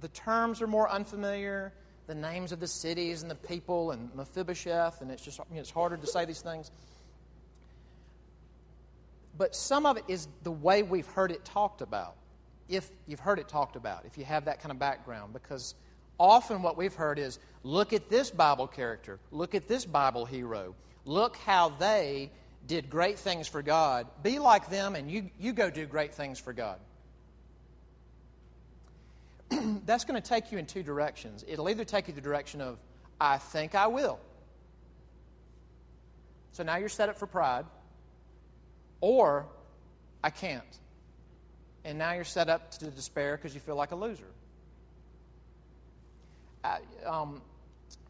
the 0.00 0.08
terms 0.08 0.62
are 0.62 0.66
more 0.66 0.90
unfamiliar, 0.90 1.74
the 2.06 2.14
names 2.14 2.50
of 2.50 2.60
the 2.60 2.66
cities 2.66 3.20
and 3.20 3.30
the 3.30 3.34
people 3.34 3.90
and 3.90 4.12
Mephibosheth, 4.14 5.02
and 5.02 5.10
it's 5.10 5.22
just 5.22 5.38
you 5.38 5.56
know, 5.56 5.60
it's 5.60 5.70
harder 5.70 5.98
to 5.98 6.06
say 6.06 6.24
these 6.24 6.40
things. 6.40 6.70
But 9.36 9.54
some 9.54 9.84
of 9.84 9.98
it 9.98 10.04
is 10.08 10.28
the 10.44 10.50
way 10.50 10.82
we've 10.82 11.06
heard 11.06 11.30
it 11.30 11.44
talked 11.44 11.82
about. 11.82 12.16
If 12.70 12.88
you've 13.06 13.20
heard 13.20 13.38
it 13.38 13.48
talked 13.48 13.76
about, 13.76 14.06
if 14.06 14.16
you 14.16 14.24
have 14.24 14.46
that 14.46 14.60
kind 14.60 14.72
of 14.72 14.78
background, 14.78 15.34
because 15.34 15.74
often 16.18 16.62
what 16.62 16.78
we've 16.78 16.94
heard 16.94 17.18
is 17.18 17.38
look 17.64 17.92
at 17.92 18.08
this 18.08 18.30
Bible 18.30 18.66
character, 18.66 19.18
look 19.30 19.54
at 19.54 19.68
this 19.68 19.84
Bible 19.84 20.24
hero, 20.24 20.74
look 21.04 21.36
how 21.36 21.68
they 21.68 22.30
did 22.66 22.88
great 22.88 23.18
things 23.18 23.46
for 23.46 23.60
God. 23.60 24.06
Be 24.22 24.38
like 24.38 24.70
them, 24.70 24.94
and 24.94 25.10
you, 25.10 25.28
you 25.38 25.52
go 25.52 25.68
do 25.68 25.84
great 25.84 26.14
things 26.14 26.38
for 26.38 26.54
God. 26.54 26.78
That's 29.86 30.04
going 30.04 30.20
to 30.20 30.26
take 30.26 30.52
you 30.52 30.58
in 30.58 30.66
two 30.66 30.82
directions. 30.82 31.44
It'll 31.46 31.68
either 31.68 31.84
take 31.84 32.08
you 32.08 32.14
the 32.14 32.20
direction 32.20 32.60
of, 32.60 32.78
I 33.20 33.38
think 33.38 33.74
I 33.74 33.86
will. 33.86 34.18
So 36.52 36.62
now 36.62 36.76
you're 36.76 36.88
set 36.88 37.08
up 37.08 37.16
for 37.16 37.26
pride 37.26 37.64
or 39.00 39.46
I 40.22 40.30
can't. 40.30 40.64
And 41.84 41.98
now 41.98 42.12
you're 42.12 42.24
set 42.24 42.48
up 42.48 42.70
to 42.72 42.90
despair 42.90 43.36
because 43.36 43.54
you 43.54 43.60
feel 43.60 43.76
like 43.76 43.92
a 43.92 43.96
loser. 43.96 44.30
I, 46.62 46.78
um, 47.06 47.40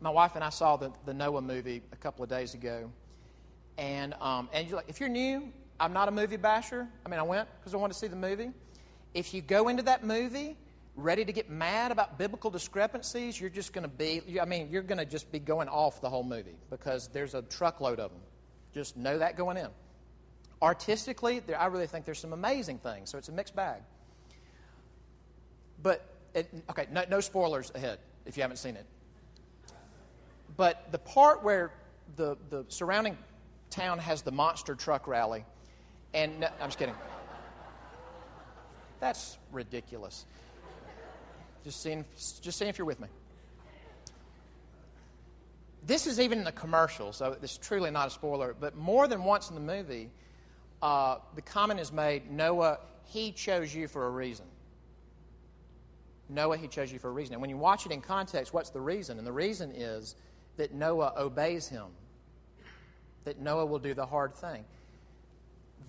my 0.00 0.10
wife 0.10 0.34
and 0.34 0.42
I 0.42 0.50
saw 0.50 0.76
the, 0.76 0.90
the 1.06 1.14
Noah 1.14 1.42
movie 1.42 1.82
a 1.92 1.96
couple 1.96 2.24
of 2.24 2.28
days 2.28 2.54
ago. 2.54 2.90
And, 3.78 4.14
um, 4.20 4.48
and 4.52 4.66
you're 4.66 4.76
like, 4.76 4.88
if 4.88 4.98
you're 4.98 5.08
new, 5.08 5.52
I'm 5.78 5.92
not 5.92 6.08
a 6.08 6.10
movie 6.10 6.36
basher. 6.36 6.88
I 7.06 7.08
mean, 7.08 7.20
I 7.20 7.22
went 7.22 7.48
because 7.58 7.72
I 7.72 7.76
wanted 7.76 7.94
to 7.94 7.98
see 8.00 8.08
the 8.08 8.16
movie. 8.16 8.50
If 9.14 9.32
you 9.32 9.40
go 9.40 9.68
into 9.68 9.82
that 9.84 10.04
movie 10.04 10.56
ready 11.02 11.24
to 11.24 11.32
get 11.32 11.50
mad 11.50 11.92
about 11.92 12.18
biblical 12.18 12.50
discrepancies, 12.50 13.40
you're 13.40 13.50
just 13.50 13.72
going 13.72 13.82
to 13.82 13.88
be, 13.88 14.40
I 14.40 14.44
mean, 14.44 14.68
you're 14.70 14.82
going 14.82 14.98
to 14.98 15.04
just 15.04 15.30
be 15.32 15.38
going 15.38 15.68
off 15.68 16.00
the 16.00 16.08
whole 16.08 16.22
movie 16.22 16.56
because 16.70 17.08
there's 17.08 17.34
a 17.34 17.42
truckload 17.42 17.98
of 17.98 18.10
them. 18.10 18.20
Just 18.72 18.96
know 18.96 19.18
that 19.18 19.36
going 19.36 19.56
in. 19.56 19.68
Artistically, 20.62 21.40
there, 21.40 21.60
I 21.60 21.66
really 21.66 21.86
think 21.86 22.04
there's 22.04 22.18
some 22.18 22.32
amazing 22.32 22.78
things, 22.78 23.10
so 23.10 23.18
it's 23.18 23.28
a 23.28 23.32
mixed 23.32 23.56
bag. 23.56 23.82
But, 25.82 26.04
it, 26.34 26.48
okay, 26.70 26.86
no, 26.92 27.04
no 27.10 27.20
spoilers 27.20 27.72
ahead 27.74 27.98
if 28.26 28.36
you 28.36 28.42
haven't 28.42 28.58
seen 28.58 28.76
it. 28.76 28.86
But 30.56 30.92
the 30.92 30.98
part 30.98 31.42
where 31.42 31.72
the, 32.16 32.36
the 32.50 32.64
surrounding 32.68 33.16
town 33.70 33.98
has 33.98 34.22
the 34.22 34.32
monster 34.32 34.74
truck 34.74 35.06
rally, 35.06 35.44
and 36.12 36.40
no, 36.40 36.48
I'm 36.60 36.68
just 36.68 36.78
kidding. 36.78 36.94
That's 39.00 39.38
ridiculous. 39.50 40.26
Just 41.64 41.82
seeing, 41.82 42.04
just 42.40 42.58
seeing 42.58 42.68
if 42.68 42.78
you're 42.78 42.86
with 42.86 43.00
me. 43.00 43.08
This 45.86 46.06
is 46.06 46.20
even 46.20 46.38
in 46.38 46.44
the 46.44 46.52
commercial, 46.52 47.12
so 47.12 47.36
this 47.40 47.52
is 47.52 47.58
truly 47.58 47.90
not 47.90 48.08
a 48.08 48.10
spoiler. 48.10 48.54
But 48.58 48.76
more 48.76 49.08
than 49.08 49.24
once 49.24 49.48
in 49.48 49.54
the 49.54 49.60
movie, 49.60 50.10
uh, 50.82 51.16
the 51.34 51.42
comment 51.42 51.80
is 51.80 51.92
made 51.92 52.30
Noah, 52.30 52.78
he 53.04 53.32
chose 53.32 53.74
you 53.74 53.88
for 53.88 54.06
a 54.06 54.10
reason. 54.10 54.46
Noah, 56.28 56.56
he 56.56 56.68
chose 56.68 56.92
you 56.92 56.98
for 56.98 57.08
a 57.08 57.12
reason. 57.12 57.34
And 57.34 57.40
when 57.40 57.50
you 57.50 57.56
watch 57.56 57.86
it 57.86 57.92
in 57.92 58.00
context, 58.00 58.54
what's 58.54 58.70
the 58.70 58.80
reason? 58.80 59.18
And 59.18 59.26
the 59.26 59.32
reason 59.32 59.72
is 59.72 60.14
that 60.56 60.72
Noah 60.72 61.12
obeys 61.16 61.68
him, 61.68 61.86
that 63.24 63.40
Noah 63.40 63.66
will 63.66 63.78
do 63.78 63.94
the 63.94 64.06
hard 64.06 64.34
thing. 64.34 64.64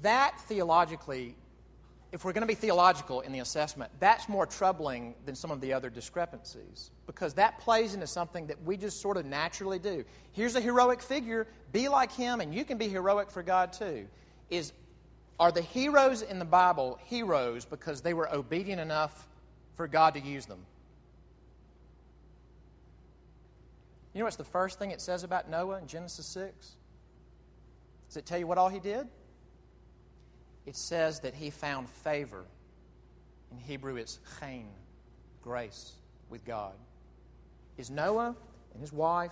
That 0.01 0.39
theologically, 0.47 1.35
if 2.11 2.25
we're 2.25 2.33
going 2.33 2.41
to 2.41 2.47
be 2.47 2.55
theological 2.55 3.21
in 3.21 3.31
the 3.31 3.39
assessment, 3.39 3.89
that's 3.99 4.27
more 4.27 4.45
troubling 4.45 5.15
than 5.25 5.33
some 5.33 5.49
of 5.49 5.61
the 5.61 5.71
other 5.71 5.89
discrepancies 5.89 6.91
because 7.07 7.33
that 7.35 7.59
plays 7.59 7.93
into 7.93 8.07
something 8.07 8.47
that 8.47 8.61
we 8.63 8.75
just 8.75 9.01
sort 9.01 9.15
of 9.15 9.25
naturally 9.25 9.79
do. 9.79 10.03
Here's 10.33 10.55
a 10.55 10.61
heroic 10.61 11.01
figure, 11.01 11.47
be 11.71 11.87
like 11.87 12.11
him, 12.11 12.41
and 12.41 12.53
you 12.53 12.65
can 12.65 12.77
be 12.77 12.89
heroic 12.89 13.31
for 13.31 13.43
God 13.43 13.71
too. 13.71 14.07
Is 14.49 14.73
are 15.39 15.51
the 15.51 15.61
heroes 15.61 16.21
in 16.21 16.37
the 16.37 16.45
Bible 16.45 16.99
heroes 17.05 17.65
because 17.65 18.01
they 18.01 18.13
were 18.13 18.31
obedient 18.33 18.79
enough 18.79 19.27
for 19.75 19.87
God 19.87 20.13
to 20.13 20.19
use 20.19 20.45
them? 20.45 20.59
You 24.13 24.19
know 24.19 24.25
what's 24.25 24.35
the 24.35 24.43
first 24.43 24.77
thing 24.77 24.91
it 24.91 24.99
says 24.99 25.23
about 25.23 25.49
Noah 25.49 25.79
in 25.79 25.87
Genesis 25.87 26.25
6? 26.27 26.75
Does 28.09 28.17
it 28.17 28.25
tell 28.25 28.37
you 28.37 28.45
what 28.45 28.57
all 28.57 28.67
he 28.67 28.79
did? 28.79 29.07
It 30.65 30.75
says 30.75 31.19
that 31.21 31.33
he 31.33 31.49
found 31.49 31.89
favor. 31.89 32.45
In 33.51 33.57
Hebrew, 33.57 33.95
it's 33.95 34.19
chen, 34.39 34.67
grace 35.41 35.93
with 36.29 36.45
God. 36.45 36.73
Is 37.77 37.89
Noah 37.89 38.35
and 38.73 38.81
his 38.81 38.93
wife 38.93 39.31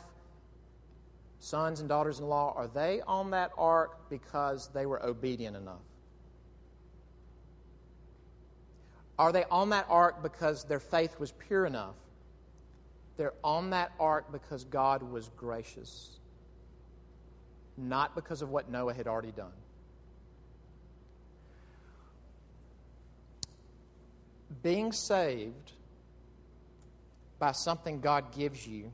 sons 1.40 1.80
and 1.80 1.90
daughters 1.90 2.20
in 2.20 2.28
law, 2.28 2.54
are 2.56 2.68
they 2.68 3.02
on 3.08 3.32
that 3.32 3.52
ark 3.58 4.10
because 4.10 4.70
they 4.74 4.86
were 4.86 5.04
obedient 5.04 5.56
enough? 5.56 5.82
Are 9.18 9.32
they 9.32 9.46
on 9.46 9.70
that 9.70 9.86
ark 9.90 10.22
because 10.22 10.64
their 10.66 10.80
faith 10.80 11.20
was 11.20 11.32
pure 11.32 11.66
enough? 11.66 11.96
They're 13.18 13.34
on 13.44 13.72
that 13.72 13.92
ark 14.00 14.32
because 14.32 14.64
God 14.66 15.04
was 15.04 15.30
gracious, 15.36 16.20
not 17.78 18.16
because 18.16 18.42
of 18.42 18.50
what 18.50 18.70
Noah 18.70 18.94
had 18.94 19.08
already 19.08 19.32
done. 19.32 19.52
Being 24.62 24.92
saved 24.92 25.74
by 27.38 27.52
something 27.52 28.02
God 28.02 28.34
gives 28.36 28.68
you 28.68 28.92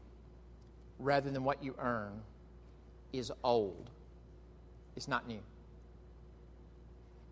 rather 1.00 1.30
than 1.30 1.44
what 1.44 1.64
you 1.64 1.76
earn 1.80 2.22
is 3.12 3.32
old. 3.44 3.90
It's 4.96 5.08
not 5.08 5.28
new. 5.28 5.42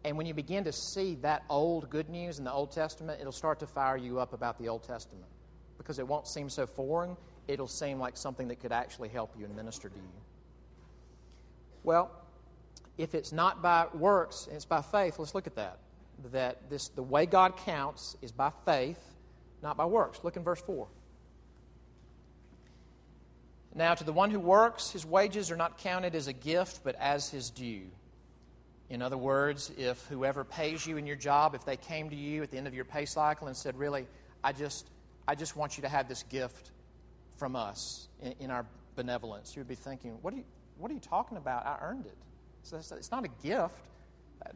And 0.06 0.18
when 0.18 0.26
you 0.26 0.34
begin 0.34 0.66
to 0.66 0.74
see 0.74 1.16
that 1.22 1.44
old 1.50 1.90
good 1.90 2.10
news 2.10 2.38
in 2.38 2.44
the 2.44 2.52
Old 2.52 2.72
Testament, 2.72 3.22
it'll 3.22 3.32
start 3.32 3.60
to 3.60 3.68
fire 3.68 3.96
you 3.96 4.20
up 4.20 4.34
about 4.34 4.60
the 4.60 4.68
Old 4.68 4.84
Testament 4.84 5.28
because 5.78 5.98
it 6.00 6.08
won't 6.08 6.28
seem 6.28 6.50
so 6.50 6.66
foreign. 6.66 7.16
It'll 7.48 7.68
seem 7.68 8.00
like 8.00 8.18
something 8.18 8.48
that 8.50 8.60
could 8.60 8.72
actually 8.72 9.10
help 9.10 9.34
you 9.38 9.46
and 9.46 9.56
minister 9.56 9.90
to 9.90 9.96
you. 9.96 10.22
Well, 11.84 12.12
if 12.98 13.16
it's 13.16 13.32
not 13.32 13.62
by 13.62 13.88
works, 13.94 14.48
it's 14.52 14.66
by 14.66 14.82
faith, 14.82 15.20
let's 15.20 15.34
look 15.34 15.48
at 15.48 15.56
that. 15.56 15.80
That 16.32 16.70
this 16.70 16.90
the 16.90 17.04
way 17.04 17.26
God 17.26 17.58
counts 17.58 18.16
is 18.22 18.32
by 18.32 18.52
faith, 18.66 19.00
not 19.62 19.78
by 19.78 19.86
works. 19.86 20.20
Look 20.24 20.38
in 20.38 20.44
verse 20.44 20.62
4. 20.62 20.88
Now, 23.76 23.96
to 23.96 24.04
the 24.04 24.14
one 24.14 24.30
who 24.30 24.40
works, 24.40 24.92
his 24.92 25.06
wages 25.06 25.50
are 25.50 25.56
not 25.56 25.80
counted 25.80 26.14
as 26.14 26.28
a 26.28 26.34
gift, 26.34 26.82
but 26.84 26.96
as 27.00 27.30
his 27.30 27.50
due. 27.50 27.88
In 28.90 29.02
other 29.02 29.18
words, 29.18 29.72
if 29.78 30.06
whoever 30.06 30.44
pays 30.44 30.86
you 30.86 30.98
in 30.98 31.08
your 31.08 31.16
job, 31.16 31.56
if 31.56 31.66
they 31.66 31.78
came 31.78 32.10
to 32.12 32.16
you 32.16 32.44
at 32.44 32.52
the 32.52 32.58
end 32.58 32.68
of 32.68 32.76
your 32.76 32.86
pay 32.86 33.06
cycle 33.06 33.48
and 33.48 33.58
said, 33.58 33.78
Really, 33.78 34.06
I 34.44 34.52
just, 34.52 34.88
I 35.28 35.34
just 35.34 35.56
want 35.56 35.78
you 35.78 35.82
to 35.82 35.90
have 35.90 36.08
this 36.08 36.24
gift 36.24 36.72
from 37.38 37.56
us 37.56 38.08
in, 38.22 38.34
in 38.40 38.52
our 38.52 38.66
benevolence, 38.96 39.56
you 39.56 39.62
would 39.62 39.68
be 39.68 39.76
thinking, 39.76 40.20
What 40.22 40.36
are 40.36 40.38
you, 40.38 40.44
what 40.78 40.92
are 40.92 40.94
you 40.94 41.00
talking 41.00 41.38
about? 41.38 41.66
I 41.66 41.78
earned 41.82 42.06
it. 42.06 42.18
So 42.62 42.78
it's 42.78 43.12
not 43.12 43.26
a 43.26 43.30
gift. 43.46 43.76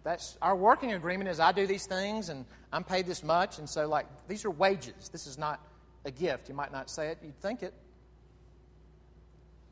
That's 0.03 0.37
our 0.41 0.55
working 0.55 0.93
agreement 0.93 1.29
is 1.29 1.39
I 1.39 1.51
do 1.51 1.67
these 1.67 1.85
things 1.85 2.29
and 2.29 2.45
I'm 2.71 2.83
paid 2.83 3.05
this 3.05 3.23
much, 3.23 3.59
and 3.59 3.69
so 3.69 3.87
like 3.87 4.05
these 4.27 4.45
are 4.45 4.51
wages. 4.51 5.09
This 5.09 5.27
is 5.27 5.37
not 5.37 5.59
a 6.05 6.11
gift. 6.11 6.49
You 6.49 6.55
might 6.55 6.71
not 6.71 6.89
say 6.89 7.09
it, 7.09 7.19
you'd 7.23 7.39
think 7.41 7.63
it. 7.63 7.73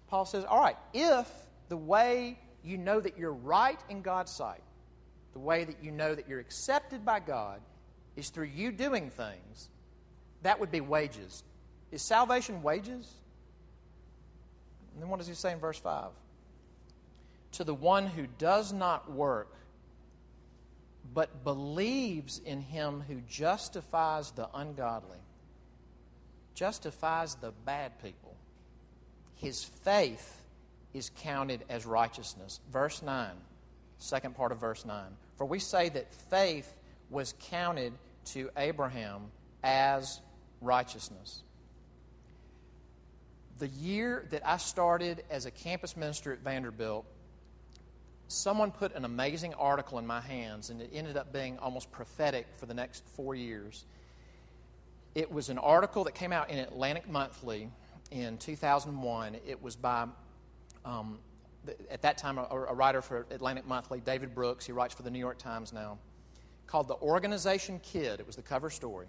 Paul 0.08 0.26
says, 0.26 0.46
All 0.46 0.60
right, 0.60 0.78
if 0.94 1.30
the 1.70 1.78
way 1.78 2.40
you 2.64 2.78
know 2.78 3.00
that 3.00 3.18
you're 3.18 3.34
right 3.34 3.80
in 3.90 4.02
God's 4.02 4.32
sight, 4.32 4.62
the 5.34 5.40
way 5.40 5.64
that 5.64 5.84
you 5.84 5.92
know 5.92 6.16
that 6.16 6.28
you're 6.28 6.40
accepted 6.40 7.06
by 7.06 7.20
God 7.20 7.60
is 8.16 8.30
through 8.30 8.46
you 8.46 8.72
doing 8.72 9.10
things, 9.10 9.70
that 10.44 10.60
would 10.60 10.72
be 10.72 10.82
wages. 10.82 11.44
Is 11.92 12.02
salvation 12.02 12.62
wages? 12.62 13.12
And 14.94 15.02
then 15.02 15.10
what 15.10 15.20
does 15.20 15.28
he 15.28 15.34
say 15.34 15.52
in 15.52 15.60
verse 15.60 15.78
5? 15.78 16.12
To 17.54 17.64
the 17.64 17.74
one 17.74 18.08
who 18.08 18.28
does 18.38 18.72
not 18.72 19.12
work, 19.12 19.54
but 21.14 21.44
believes 21.44 22.42
in 22.46 22.62
him 22.62 23.04
who 23.08 23.22
justifies 23.30 24.32
the 24.32 24.50
ungodly, 24.54 25.18
justifies 26.54 27.36
the 27.36 27.52
bad 27.66 28.02
people, 28.02 28.36
his 29.36 29.64
faith 29.64 30.42
is 30.94 31.12
counted 31.22 31.64
as 31.70 31.86
righteousness. 31.86 32.60
Verse 32.72 33.02
9, 33.02 33.30
second 34.00 34.36
part 34.36 34.52
of 34.52 34.60
verse 34.60 34.86
9. 34.86 35.04
For 35.38 35.46
we 35.46 35.60
say 35.60 35.90
that 35.90 36.14
faith 36.14 36.74
was 37.10 37.34
counted 37.50 37.94
to 38.26 38.50
Abraham 38.58 39.32
as 39.64 40.22
righteousness. 40.62 41.44
The 43.60 43.68
year 43.68 44.26
that 44.32 44.46
I 44.48 44.58
started 44.58 45.24
as 45.30 45.46
a 45.46 45.52
campus 45.52 45.96
minister 45.96 46.34
at 46.34 46.40
Vanderbilt, 46.40 47.06
someone 48.28 48.72
put 48.72 48.96
an 48.96 49.06
amazing 49.06 49.54
article 49.56 50.00
in 50.00 50.08
my 50.08 50.22
hands, 50.22 50.70
and 50.70 50.82
it 50.82 50.90
ended 50.94 51.18
up 51.18 51.32
being 51.32 51.58
almost 51.60 51.92
prophetic 51.92 52.48
for 52.58 52.66
the 52.66 52.74
next 52.74 53.04
four 53.10 53.36
years. 53.36 53.86
It 55.14 55.32
was 55.32 55.50
an 55.50 55.58
article 55.58 56.04
that 56.06 56.16
came 56.16 56.34
out 56.34 56.50
in 56.50 56.60
Atlantic 56.60 57.10
Monthly 57.10 57.70
in 58.12 58.38
2001. 58.38 59.38
It 59.48 59.62
was 59.62 59.76
by 59.76 60.08
um, 60.84 61.20
at 61.90 62.02
that 62.02 62.18
time, 62.18 62.38
a, 62.38 62.44
a, 62.44 62.74
writer 62.74 63.02
for 63.02 63.26
Atlantic 63.32 63.66
Monthly, 63.66 64.00
David 64.00 64.36
Brooks, 64.36 64.66
he 64.66 64.72
writes 64.72 64.94
for 64.94 65.04
the 65.04 65.10
New 65.10 65.20
York 65.20 65.38
Times 65.38 65.74
now, 65.74 65.98
called 66.68 66.88
The 66.88 66.96
Organization 66.96 67.80
Kid. 67.80 68.20
It 68.20 68.28
was 68.28 68.36
the 68.36 68.42
cover 68.42 68.70
story. 68.70 69.08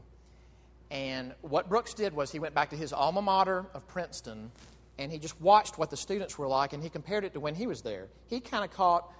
And 0.90 1.34
what 1.42 1.68
Brooks 1.68 1.94
did 1.94 2.14
was 2.14 2.30
he 2.30 2.38
went 2.38 2.54
back 2.54 2.70
to 2.70 2.76
his 2.76 2.92
alma 2.92 3.20
mater 3.20 3.66
of 3.74 3.86
Princeton 3.88 4.50
and 4.98 5.12
he 5.12 5.18
just 5.18 5.40
watched 5.40 5.78
what 5.78 5.90
the 5.90 5.96
students 5.96 6.38
were 6.38 6.48
like 6.48 6.72
and 6.72 6.82
he 6.82 6.88
compared 6.88 7.24
it 7.24 7.32
to 7.34 7.40
when 7.40 7.54
he 7.54 7.66
was 7.66 7.82
there. 7.82 8.08
He 8.28 8.40
kind 8.40 8.64
of 8.64 8.70
caught 8.70 9.12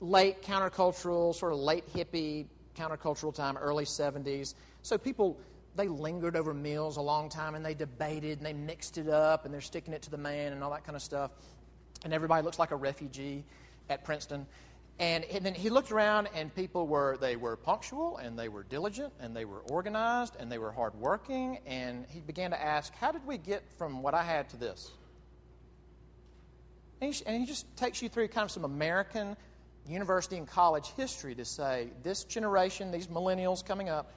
late 0.00 0.42
countercultural, 0.42 1.34
sort 1.34 1.52
of 1.52 1.58
late 1.58 1.84
hippie 1.92 2.46
countercultural 2.76 3.34
time, 3.34 3.56
early 3.56 3.84
70s. 3.84 4.54
So 4.82 4.98
people, 4.98 5.38
they 5.76 5.86
lingered 5.86 6.36
over 6.36 6.52
meals 6.52 6.96
a 6.96 7.00
long 7.00 7.28
time 7.28 7.54
and 7.54 7.64
they 7.64 7.74
debated 7.74 8.38
and 8.38 8.46
they 8.46 8.52
mixed 8.52 8.98
it 8.98 9.08
up 9.08 9.44
and 9.44 9.54
they're 9.54 9.60
sticking 9.60 9.94
it 9.94 10.02
to 10.02 10.10
the 10.10 10.18
man 10.18 10.52
and 10.52 10.64
all 10.64 10.70
that 10.72 10.84
kind 10.84 10.96
of 10.96 11.02
stuff 11.02 11.30
and 12.04 12.12
everybody 12.12 12.44
looks 12.44 12.58
like 12.58 12.70
a 12.70 12.76
refugee 12.76 13.44
at 13.88 14.04
Princeton. 14.04 14.46
And, 15.00 15.24
and, 15.24 15.44
then 15.44 15.54
he 15.54 15.70
looked 15.70 15.90
around, 15.90 16.28
and 16.36 16.54
people 16.54 16.86
were 16.86 17.16
they 17.16 17.34
were 17.34 17.56
punctual, 17.56 18.18
and 18.18 18.38
they 18.38 18.48
were 18.48 18.62
diligent, 18.62 19.12
and 19.18 19.34
they 19.34 19.44
were 19.44 19.62
organized, 19.62 20.36
and 20.38 20.52
they 20.52 20.58
were 20.58 20.70
hardworking. 20.70 21.58
And 21.66 22.06
he 22.08 22.20
began 22.20 22.52
to 22.52 22.62
ask, 22.62 22.94
"How 22.94 23.10
did 23.10 23.26
we 23.26 23.36
get 23.36 23.64
from 23.76 24.02
what 24.02 24.14
I 24.14 24.22
had 24.22 24.48
to 24.50 24.56
this?" 24.56 24.92
And 27.00 27.12
he, 27.12 27.26
and 27.26 27.40
he 27.40 27.46
just 27.46 27.76
takes 27.76 28.02
you 28.02 28.08
through 28.08 28.28
kind 28.28 28.44
of 28.44 28.50
some 28.50 28.64
American 28.64 29.36
university 29.88 30.36
and 30.36 30.46
college 30.46 30.88
history 30.96 31.34
to 31.34 31.44
say 31.44 31.88
this 32.02 32.24
generation, 32.24 32.90
these 32.90 33.08
millennials 33.08 33.64
coming 33.64 33.88
up, 33.88 34.12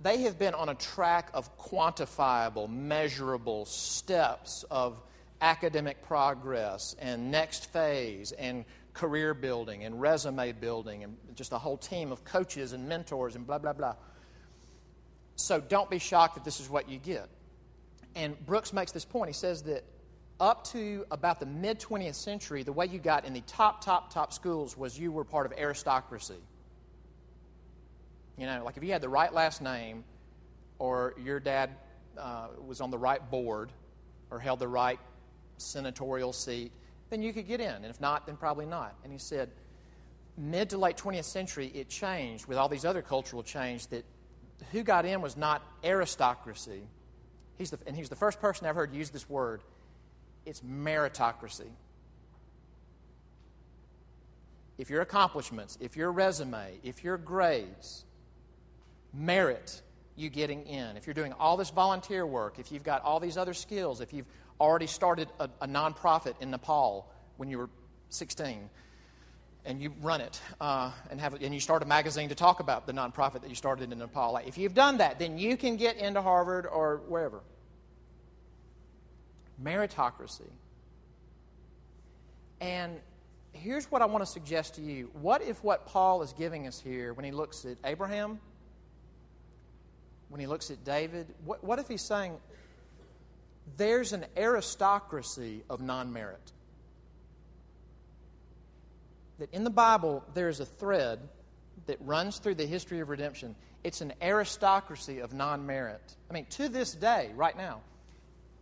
they 0.00 0.22
have 0.22 0.38
been 0.38 0.54
on 0.54 0.68
a 0.68 0.74
track 0.74 1.30
of 1.34 1.56
quantifiable, 1.58 2.68
measurable 2.68 3.64
steps 3.64 4.64
of 4.70 5.00
academic 5.40 6.02
progress 6.02 6.94
and 6.98 7.30
next 7.30 7.72
phase 7.72 8.32
and 8.32 8.64
career 8.92 9.34
building 9.34 9.84
and 9.84 10.00
resume 10.00 10.52
building 10.52 11.04
and 11.04 11.16
just 11.34 11.52
a 11.52 11.58
whole 11.58 11.76
team 11.76 12.12
of 12.12 12.24
coaches 12.24 12.72
and 12.72 12.88
mentors 12.88 13.34
and 13.34 13.46
blah, 13.46 13.58
blah, 13.58 13.72
blah. 13.72 13.94
So 15.36 15.60
don't 15.60 15.90
be 15.90 15.98
shocked 15.98 16.36
that 16.36 16.44
this 16.44 16.60
is 16.60 16.68
what 16.68 16.88
you 16.88 16.98
get. 16.98 17.28
And 18.14 18.38
Brooks 18.46 18.72
makes 18.72 18.92
this 18.92 19.04
point. 19.04 19.28
He 19.28 19.34
says 19.34 19.62
that 19.64 19.84
up 20.40 20.64
to 20.68 21.04
about 21.10 21.40
the 21.40 21.46
mid 21.46 21.78
20th 21.80 22.14
century, 22.14 22.62
the 22.62 22.72
way 22.72 22.86
you 22.86 22.98
got 22.98 23.24
in 23.24 23.32
the 23.32 23.40
top, 23.42 23.84
top, 23.84 24.12
top 24.12 24.32
schools 24.32 24.76
was 24.76 24.98
you 24.98 25.12
were 25.12 25.24
part 25.24 25.46
of 25.46 25.52
aristocracy. 25.56 26.34
You 28.36 28.46
know, 28.46 28.62
like 28.64 28.76
if 28.76 28.82
you 28.82 28.92
had 28.92 29.00
the 29.00 29.08
right 29.08 29.32
last 29.32 29.62
name, 29.62 30.04
or 30.78 31.14
your 31.22 31.38
dad 31.38 31.70
uh, 32.18 32.48
was 32.66 32.80
on 32.80 32.90
the 32.90 32.98
right 32.98 33.30
board, 33.30 33.70
or 34.30 34.40
held 34.40 34.58
the 34.58 34.68
right 34.68 34.98
senatorial 35.58 36.32
seat, 36.32 36.72
then 37.10 37.22
you 37.22 37.32
could 37.32 37.46
get 37.46 37.60
in. 37.60 37.68
And 37.68 37.86
if 37.86 38.00
not, 38.00 38.26
then 38.26 38.36
probably 38.36 38.66
not. 38.66 38.94
And 39.04 39.12
he 39.12 39.18
said, 39.18 39.50
mid 40.36 40.70
to 40.70 40.78
late 40.78 40.96
20th 40.96 41.24
century, 41.24 41.70
it 41.74 41.88
changed 41.88 42.46
with 42.46 42.58
all 42.58 42.68
these 42.68 42.84
other 42.84 43.02
cultural 43.02 43.42
change 43.42 43.86
that 43.88 44.04
who 44.72 44.82
got 44.82 45.04
in 45.04 45.20
was 45.20 45.36
not 45.36 45.62
aristocracy. 45.84 46.82
He's 47.56 47.70
the, 47.70 47.78
and 47.86 47.94
he's 47.94 48.08
the 48.08 48.16
first 48.16 48.40
person 48.40 48.66
I've 48.66 48.74
heard 48.74 48.92
use 48.92 49.10
this 49.10 49.28
word. 49.28 49.62
It's 50.46 50.60
meritocracy. 50.60 51.70
If 54.76 54.90
your 54.90 55.02
accomplishments, 55.02 55.78
if 55.80 55.96
your 55.96 56.10
resume, 56.10 56.78
if 56.82 57.04
your 57.04 57.16
grades 57.16 58.04
merit 59.12 59.80
you 60.16 60.28
getting 60.28 60.66
in, 60.66 60.96
if 60.96 61.06
you're 61.06 61.14
doing 61.14 61.32
all 61.34 61.56
this 61.56 61.70
volunteer 61.70 62.26
work, 62.26 62.58
if 62.58 62.72
you've 62.72 62.82
got 62.82 63.02
all 63.02 63.20
these 63.20 63.36
other 63.36 63.54
skills, 63.54 64.00
if 64.00 64.12
you've 64.12 64.26
already 64.60 64.86
started 64.86 65.28
a, 65.38 65.48
a 65.60 65.68
nonprofit 65.68 66.34
in 66.40 66.50
Nepal 66.50 67.08
when 67.36 67.48
you 67.48 67.58
were 67.58 67.70
16 68.10 68.68
and 69.64 69.80
you 69.80 69.92
run 70.02 70.20
it 70.20 70.40
uh, 70.60 70.90
and 71.10 71.20
have 71.20 71.34
and 71.34 71.54
you 71.54 71.60
start 71.60 71.82
a 71.82 71.86
magazine 71.86 72.28
to 72.28 72.34
talk 72.34 72.60
about 72.60 72.86
the 72.86 72.92
nonprofit 72.92 73.40
that 73.40 73.48
you 73.48 73.56
started 73.56 73.92
in 73.92 73.98
Nepal. 73.98 74.36
If 74.38 74.58
you've 74.58 74.74
done 74.74 74.98
that, 74.98 75.18
then 75.18 75.38
you 75.38 75.56
can 75.56 75.76
get 75.76 75.96
into 75.96 76.20
Harvard 76.20 76.66
or 76.66 77.02
wherever. 77.08 77.40
Meritocracy. 79.62 80.50
And 82.60 82.98
here's 83.52 83.90
what 83.90 84.02
I 84.02 84.06
want 84.06 84.24
to 84.24 84.30
suggest 84.30 84.74
to 84.76 84.82
you. 84.82 85.10
What 85.12 85.42
if 85.42 85.62
what 85.62 85.86
Paul 85.86 86.22
is 86.22 86.32
giving 86.32 86.66
us 86.66 86.80
here 86.80 87.12
when 87.12 87.24
he 87.24 87.30
looks 87.30 87.64
at 87.64 87.76
Abraham, 87.84 88.40
when 90.28 90.40
he 90.40 90.46
looks 90.46 90.70
at 90.70 90.84
David, 90.84 91.26
what, 91.44 91.62
what 91.62 91.78
if 91.78 91.88
he's 91.88 92.02
saying, 92.02 92.36
there's 93.76 94.12
an 94.12 94.26
aristocracy 94.36 95.62
of 95.70 95.80
non 95.80 96.12
merit. 96.12 96.52
That 99.38 99.52
in 99.52 99.64
the 99.64 99.70
Bible, 99.70 100.24
there 100.34 100.48
is 100.48 100.60
a 100.60 100.66
thread 100.66 101.18
that 101.86 101.98
runs 102.00 102.38
through 102.38 102.54
the 102.54 102.66
history 102.66 103.00
of 103.00 103.08
redemption. 103.08 103.56
It's 103.82 104.00
an 104.00 104.12
aristocracy 104.22 105.20
of 105.20 105.32
non 105.32 105.66
merit. 105.66 106.16
I 106.30 106.34
mean, 106.34 106.46
to 106.50 106.68
this 106.68 106.94
day, 106.94 107.30
right 107.34 107.56
now, 107.56 107.80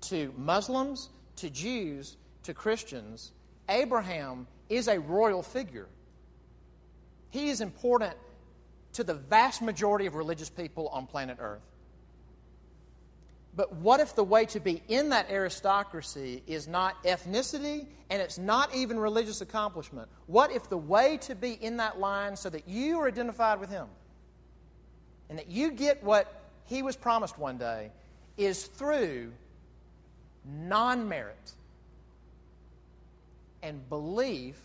to 0.02 0.32
Muslims, 0.36 1.10
to 1.36 1.50
Jews, 1.50 2.16
to 2.44 2.54
Christians, 2.54 3.32
Abraham 3.68 4.46
is 4.68 4.88
a 4.88 4.98
royal 4.98 5.42
figure. 5.42 5.88
He 7.30 7.48
is 7.48 7.60
important 7.60 8.14
to 8.94 9.04
the 9.04 9.14
vast 9.14 9.62
majority 9.62 10.06
of 10.06 10.14
religious 10.14 10.50
people 10.50 10.88
on 10.88 11.06
planet 11.06 11.38
Earth. 11.40 11.62
But 13.54 13.74
what 13.76 14.00
if 14.00 14.14
the 14.14 14.24
way 14.24 14.46
to 14.46 14.60
be 14.60 14.82
in 14.88 15.10
that 15.10 15.30
aristocracy 15.30 16.42
is 16.46 16.66
not 16.66 17.02
ethnicity 17.04 17.86
and 18.08 18.22
it's 18.22 18.38
not 18.38 18.74
even 18.74 18.98
religious 18.98 19.42
accomplishment? 19.42 20.08
What 20.26 20.52
if 20.52 20.70
the 20.70 20.78
way 20.78 21.18
to 21.18 21.34
be 21.34 21.52
in 21.52 21.76
that 21.76 22.00
line 22.00 22.34
so 22.34 22.48
that 22.48 22.66
you 22.66 22.98
are 23.00 23.08
identified 23.08 23.60
with 23.60 23.68
him 23.68 23.88
and 25.28 25.38
that 25.38 25.50
you 25.50 25.70
get 25.70 26.02
what 26.02 26.42
he 26.64 26.82
was 26.82 26.96
promised 26.96 27.38
one 27.38 27.58
day 27.58 27.90
is 28.38 28.64
through 28.64 29.32
non 30.44 31.08
merit 31.08 31.52
and 33.62 33.88
belief 33.88 34.58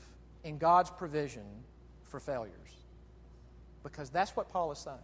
in 0.43 0.57
God's 0.57 0.89
provision 0.89 1.45
for 2.05 2.19
failures? 2.19 2.53
Because 3.83 4.09
that's 4.09 4.35
what 4.35 4.49
Paul 4.49 4.71
is 4.71 4.79
saying. 4.79 4.97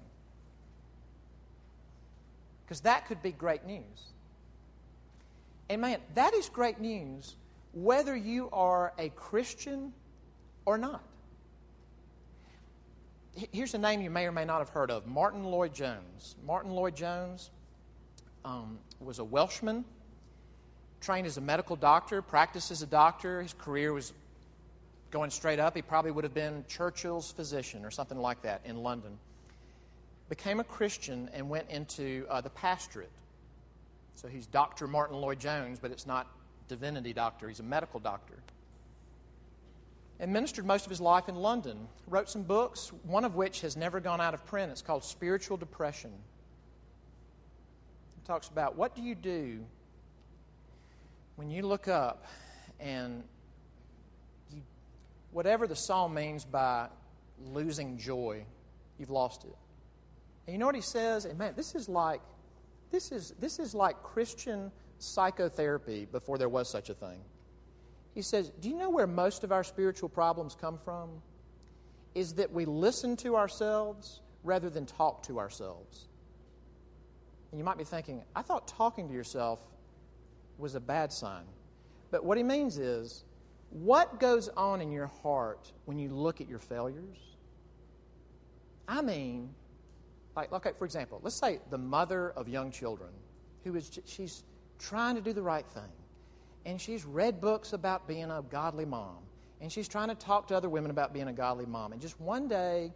Because 2.65 2.81
that 2.81 3.07
could 3.07 3.21
be 3.21 3.31
great 3.31 3.65
news. 3.65 4.13
And 5.69 5.81
man, 5.81 5.99
that 6.15 6.33
is 6.33 6.49
great 6.49 6.79
news 6.79 7.35
whether 7.73 8.15
you 8.15 8.49
are 8.53 8.93
a 8.97 9.09
Christian 9.09 9.91
or 10.65 10.77
not. 10.77 11.03
Here's 13.51 13.73
a 13.73 13.79
name 13.79 14.01
you 14.01 14.11
may 14.11 14.27
or 14.27 14.31
may 14.31 14.45
not 14.45 14.59
have 14.59 14.69
heard 14.69 14.91
of 14.91 15.07
Martyn 15.07 15.43
Lloyd-Jones. 15.43 16.35
Martyn 16.45 16.71
Lloyd-Jones 16.71 17.49
um, 18.45 18.77
was 18.99 19.17
a 19.17 19.23
Welshman, 19.23 19.83
trained 21.03 21.27
as 21.27 21.37
a 21.37 21.41
medical 21.41 21.75
doctor, 21.75 22.21
practiced 22.21 22.71
as 22.71 22.81
a 22.81 22.87
doctor. 22.87 23.41
His 23.41 23.53
career 23.53 23.93
was 23.93 24.13
going 25.11 25.29
straight 25.29 25.59
up. 25.59 25.75
He 25.75 25.83
probably 25.83 26.09
would 26.11 26.23
have 26.23 26.33
been 26.33 26.65
Churchill's 26.67 27.31
physician 27.31 27.85
or 27.85 27.91
something 27.91 28.17
like 28.17 28.41
that 28.41 28.61
in 28.65 28.77
London 28.77 29.19
became 30.29 30.59
a 30.59 30.63
Christian 30.63 31.29
and 31.33 31.47
went 31.47 31.69
into 31.69 32.25
uh, 32.27 32.41
the 32.41 32.49
pastorate. 32.49 33.11
So 34.15 34.27
he's 34.27 34.47
Dr. 34.47 34.87
Martyn 34.87 35.17
Lloyd-Jones, 35.17 35.77
but 35.79 35.91
it's 35.91 36.07
not 36.07 36.27
divinity 36.67 37.13
doctor, 37.13 37.47
he's 37.47 37.59
a 37.59 37.63
medical 37.63 37.99
doctor. 37.99 38.33
And 40.19 40.31
ministered 40.31 40.65
most 40.65 40.85
of 40.85 40.89
his 40.89 41.01
life 41.01 41.29
in 41.29 41.35
London. 41.35 41.87
Wrote 42.07 42.29
some 42.29 42.43
books, 42.43 42.91
one 43.03 43.25
of 43.25 43.35
which 43.35 43.61
has 43.61 43.75
never 43.75 43.99
gone 43.99 44.21
out 44.21 44.33
of 44.33 44.45
print. 44.45 44.71
It's 44.71 44.81
called 44.81 45.03
Spiritual 45.03 45.57
Depression. 45.57 46.11
It 48.17 48.25
talks 48.25 48.47
about 48.47 48.75
what 48.75 48.95
do 48.95 49.03
you 49.03 49.13
do 49.13 49.63
when 51.35 51.49
you 51.49 51.63
look 51.63 51.87
up 51.87 52.25
and 52.79 53.23
you, 54.51 54.61
whatever 55.31 55.67
the 55.67 55.75
psalm 55.75 56.13
means 56.13 56.45
by 56.45 56.87
losing 57.51 57.97
joy, 57.97 58.45
you've 58.97 59.09
lost 59.09 59.43
it. 59.43 59.55
And 60.45 60.53
you 60.53 60.59
know 60.59 60.65
what 60.65 60.75
he 60.75 60.81
says? 60.81 61.25
And 61.25 61.37
man, 61.37 61.53
this 61.55 61.75
is 61.75 61.89
like 61.89 62.21
this 62.91 63.11
is 63.11 63.33
this 63.39 63.59
is 63.59 63.73
like 63.73 64.01
Christian 64.03 64.71
psychotherapy 64.99 66.05
before 66.05 66.37
there 66.37 66.49
was 66.49 66.69
such 66.69 66.89
a 66.89 66.93
thing. 66.93 67.19
He 68.13 68.21
says, 68.21 68.51
"Do 68.59 68.69
you 68.69 68.77
know 68.77 68.89
where 68.89 69.07
most 69.07 69.43
of 69.43 69.51
our 69.51 69.63
spiritual 69.63 70.09
problems 70.09 70.55
come 70.55 70.77
from? 70.77 71.21
Is 72.13 72.35
that 72.35 72.51
we 72.51 72.65
listen 72.65 73.17
to 73.17 73.35
ourselves 73.35 74.21
rather 74.43 74.69
than 74.69 74.85
talk 74.85 75.23
to 75.23 75.39
ourselves." 75.39 76.07
And 77.51 77.59
you 77.59 77.65
might 77.65 77.77
be 77.77 77.83
thinking, 77.83 78.23
"I 78.35 78.43
thought 78.43 78.67
talking 78.67 79.07
to 79.07 79.13
yourself 79.13 79.59
was 80.57 80.75
a 80.75 80.79
bad 80.79 81.11
sign." 81.11 81.45
But 82.11 82.23
what 82.23 82.37
he 82.37 82.43
means 82.43 82.77
is, 82.77 83.23
what 83.69 84.19
goes 84.19 84.49
on 84.49 84.81
in 84.81 84.91
your 84.91 85.07
heart 85.07 85.71
when 85.85 85.97
you 85.97 86.09
look 86.09 86.41
at 86.41 86.47
your 86.47 86.59
failures? 86.59 87.17
I 88.87 89.01
mean, 89.01 89.49
like, 90.35 90.51
okay, 90.51 90.71
for 90.77 90.85
example, 90.85 91.19
let's 91.23 91.35
say 91.35 91.59
the 91.69 91.77
mother 91.77 92.31
of 92.31 92.47
young 92.47 92.71
children 92.71 93.09
who 93.63 93.75
is, 93.75 93.99
she's 94.05 94.43
trying 94.79 95.15
to 95.15 95.21
do 95.21 95.33
the 95.33 95.41
right 95.41 95.65
thing. 95.65 95.91
And 96.65 96.79
she's 96.79 97.05
read 97.05 97.41
books 97.41 97.73
about 97.73 98.07
being 98.07 98.31
a 98.31 98.43
godly 98.49 98.85
mom. 98.85 99.17
And 99.61 99.71
she's 99.71 99.87
trying 99.87 100.09
to 100.09 100.15
talk 100.15 100.47
to 100.47 100.55
other 100.55 100.69
women 100.69 100.91
about 100.91 101.13
being 101.13 101.27
a 101.27 101.33
godly 101.33 101.65
mom. 101.65 101.93
And 101.93 102.01
just 102.01 102.19
one 102.19 102.47
day, 102.47 102.93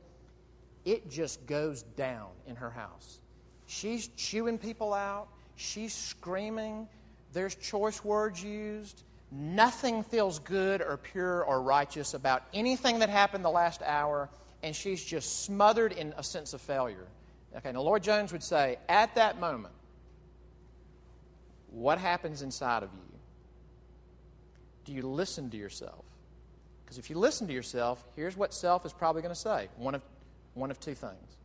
it 0.85 1.09
just 1.09 1.45
goes 1.45 1.83
down 1.83 2.29
in 2.45 2.55
her 2.55 2.69
house. 2.69 3.19
She's 3.65 4.09
chewing 4.09 4.57
people 4.57 4.93
out. 4.93 5.27
She's 5.55 5.93
screaming. 5.93 6.87
There's 7.33 7.55
choice 7.55 8.03
words 8.03 8.43
used. 8.43 9.03
Nothing 9.31 10.03
feels 10.03 10.39
good 10.39 10.81
or 10.81 10.97
pure 10.97 11.43
or 11.43 11.61
righteous 11.61 12.13
about 12.13 12.43
anything 12.53 12.99
that 12.99 13.09
happened 13.09 13.43
the 13.43 13.49
last 13.49 13.81
hour. 13.83 14.29
And 14.63 14.75
she's 14.75 15.03
just 15.03 15.43
smothered 15.43 15.91
in 15.91 16.13
a 16.17 16.23
sense 16.23 16.53
of 16.53 16.61
failure. 16.61 17.07
Okay, 17.55 17.71
now 17.71 17.81
Lloyd-Jones 17.81 18.31
would 18.31 18.43
say, 18.43 18.77
at 18.89 19.13
that 19.15 19.39
moment, 19.39 19.73
what 21.71 21.97
happens 21.97 22.41
inside 22.41 22.83
of 22.83 22.89
you? 22.93 23.19
Do 24.85 24.93
you 24.93 25.01
listen 25.03 25.49
to 25.49 25.57
yourself? 25.57 26.05
Because 26.83 26.97
if 26.97 27.09
you 27.09 27.17
listen 27.17 27.47
to 27.47 27.53
yourself, 27.53 28.05
here's 28.15 28.37
what 28.37 28.53
self 28.53 28.85
is 28.85 28.93
probably 28.93 29.21
going 29.21 29.33
to 29.33 29.39
say 29.39 29.67
one 29.75 29.93
of, 29.93 30.01
one 30.53 30.71
of 30.71 30.79
two 30.79 30.95
things. 30.95 31.35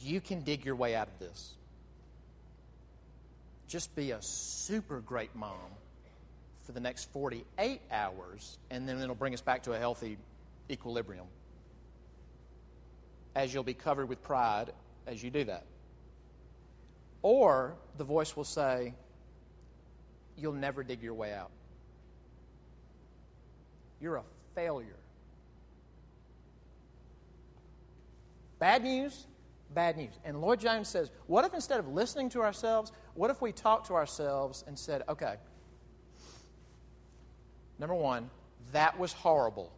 You 0.00 0.20
can 0.20 0.42
dig 0.42 0.64
your 0.64 0.76
way 0.76 0.94
out 0.94 1.08
of 1.08 1.18
this. 1.18 1.54
Just 3.70 3.94
be 3.94 4.10
a 4.10 4.20
super 4.20 4.98
great 4.98 5.32
mom 5.36 5.54
for 6.64 6.72
the 6.72 6.80
next 6.80 7.08
48 7.12 7.80
hours, 7.92 8.58
and 8.68 8.88
then 8.88 9.00
it'll 9.00 9.14
bring 9.14 9.32
us 9.32 9.40
back 9.40 9.62
to 9.62 9.72
a 9.74 9.78
healthy 9.78 10.18
equilibrium 10.68 11.26
as 13.36 13.54
you'll 13.54 13.62
be 13.62 13.74
covered 13.74 14.08
with 14.08 14.20
pride 14.24 14.72
as 15.06 15.22
you 15.22 15.30
do 15.30 15.44
that. 15.44 15.66
Or 17.22 17.76
the 17.96 18.02
voice 18.02 18.36
will 18.36 18.42
say, 18.42 18.92
You'll 20.36 20.52
never 20.52 20.82
dig 20.82 21.00
your 21.00 21.14
way 21.14 21.32
out. 21.32 21.50
You're 24.00 24.16
a 24.16 24.24
failure. 24.56 24.96
Bad 28.58 28.82
news, 28.82 29.26
bad 29.74 29.96
news. 29.96 30.12
And 30.24 30.40
Lloyd-Jones 30.40 30.88
says, 30.88 31.10
What 31.26 31.44
if 31.44 31.54
instead 31.54 31.80
of 31.80 31.88
listening 31.88 32.28
to 32.30 32.42
ourselves, 32.42 32.92
what 33.14 33.30
if 33.30 33.40
we 33.40 33.52
talked 33.52 33.86
to 33.88 33.94
ourselves 33.94 34.64
and 34.66 34.78
said, 34.78 35.02
Okay, 35.08 35.36
number 37.78 37.94
one, 37.94 38.30
that 38.72 38.98
was 38.98 39.12
horrible. 39.12 39.72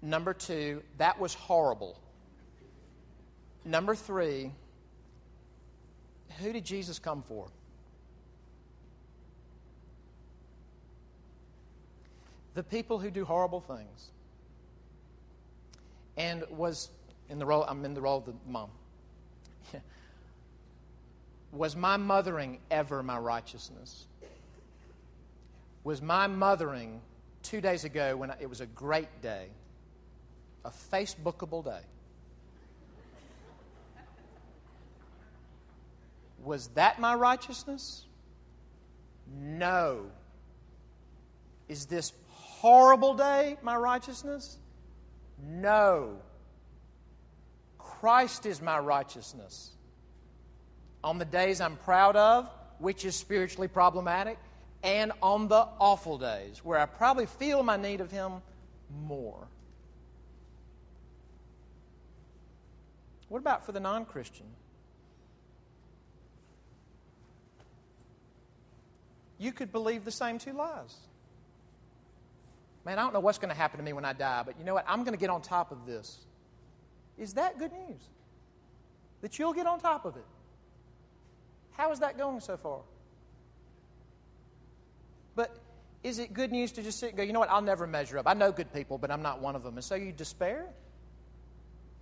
Number 0.00 0.32
two, 0.32 0.82
that 0.98 1.18
was 1.18 1.34
horrible. 1.34 1.98
Number 3.64 3.94
three, 3.94 4.52
who 6.40 6.52
did 6.52 6.64
Jesus 6.64 6.98
come 6.98 7.22
for? 7.22 7.48
The 12.54 12.62
people 12.62 12.98
who 12.98 13.10
do 13.10 13.24
horrible 13.24 13.60
things. 13.60 14.10
And 16.18 16.44
was 16.50 16.90
in 17.30 17.38
the 17.38 17.46
role, 17.46 17.64
I'm 17.66 17.82
in 17.86 17.94
the 17.94 18.02
role 18.02 18.18
of 18.18 18.26
the 18.26 18.34
mom. 18.46 18.68
was 21.52 21.74
my 21.74 21.96
mothering 21.96 22.58
ever 22.70 23.02
my 23.02 23.16
righteousness? 23.16 24.04
Was 25.84 26.02
my 26.02 26.26
mothering 26.26 27.00
two 27.42 27.62
days 27.62 27.84
ago 27.84 28.14
when 28.16 28.30
it 28.38 28.50
was 28.50 28.60
a 28.60 28.66
great 28.66 29.22
day? 29.22 29.48
a 30.64 30.70
Facebookable 30.92 31.64
day. 31.64 31.80
Was 36.44 36.68
that 36.68 37.00
my 37.00 37.14
righteousness? 37.14 38.04
No. 39.36 40.06
Is 41.68 41.86
this 41.86 42.12
horrible 42.28 43.14
day 43.14 43.56
my 43.62 43.76
righteousness? 43.76 44.58
No. 45.46 46.16
Christ 47.78 48.46
is 48.46 48.60
my 48.60 48.78
righteousness. 48.78 49.70
On 51.02 51.18
the 51.18 51.24
days 51.24 51.60
I'm 51.60 51.76
proud 51.76 52.16
of, 52.16 52.48
which 52.78 53.04
is 53.04 53.16
spiritually 53.16 53.68
problematic, 53.68 54.38
and 54.82 55.12
on 55.22 55.48
the 55.48 55.66
awful 55.80 56.18
days 56.18 56.64
where 56.64 56.78
I 56.78 56.86
probably 56.86 57.26
feel 57.26 57.62
my 57.62 57.76
need 57.76 58.00
of 58.00 58.10
Him 58.10 58.34
more. 59.04 59.48
What 63.28 63.38
about 63.38 63.66
for 63.66 63.72
the 63.72 63.80
non 63.80 64.04
Christian? 64.04 64.46
You 69.38 69.52
could 69.52 69.70
believe 69.70 70.04
the 70.04 70.10
same 70.10 70.38
two 70.38 70.52
lies. 70.52 70.94
Man, 72.84 72.98
I 72.98 73.02
don't 73.02 73.12
know 73.12 73.20
what's 73.20 73.38
going 73.38 73.50
to 73.50 73.54
happen 73.56 73.78
to 73.78 73.84
me 73.84 73.92
when 73.92 74.04
I 74.04 74.12
die, 74.12 74.42
but 74.46 74.58
you 74.58 74.64
know 74.64 74.74
what? 74.74 74.84
I'm 74.88 75.00
going 75.04 75.12
to 75.12 75.20
get 75.20 75.30
on 75.30 75.42
top 75.42 75.72
of 75.72 75.86
this. 75.86 76.18
Is 77.18 77.34
that 77.34 77.58
good 77.58 77.72
news? 77.72 78.00
That 79.20 79.38
you'll 79.38 79.52
get 79.52 79.66
on 79.66 79.80
top 79.80 80.04
of 80.04 80.16
it. 80.16 80.24
How 81.72 81.92
is 81.92 82.00
that 82.00 82.16
going 82.16 82.40
so 82.40 82.56
far? 82.56 82.80
But 85.34 85.56
Is 86.02 86.18
it 86.18 86.32
good 86.32 86.52
news 86.52 86.72
to 86.72 86.82
just 86.82 86.98
sit 87.00 87.10
and 87.10 87.16
go, 87.16 87.22
you 87.24 87.32
know 87.32 87.40
what, 87.40 87.50
I'll 87.50 87.60
never 87.60 87.86
measure 87.86 88.18
up. 88.18 88.26
I 88.26 88.34
know 88.34 88.52
good 88.52 88.72
people, 88.72 88.98
but 88.98 89.10
I'm 89.10 89.22
not 89.22 89.40
one 89.40 89.56
of 89.56 89.62
them. 89.62 89.74
And 89.76 89.84
so 89.84 89.94
you 89.94 90.12
despair? 90.12 90.66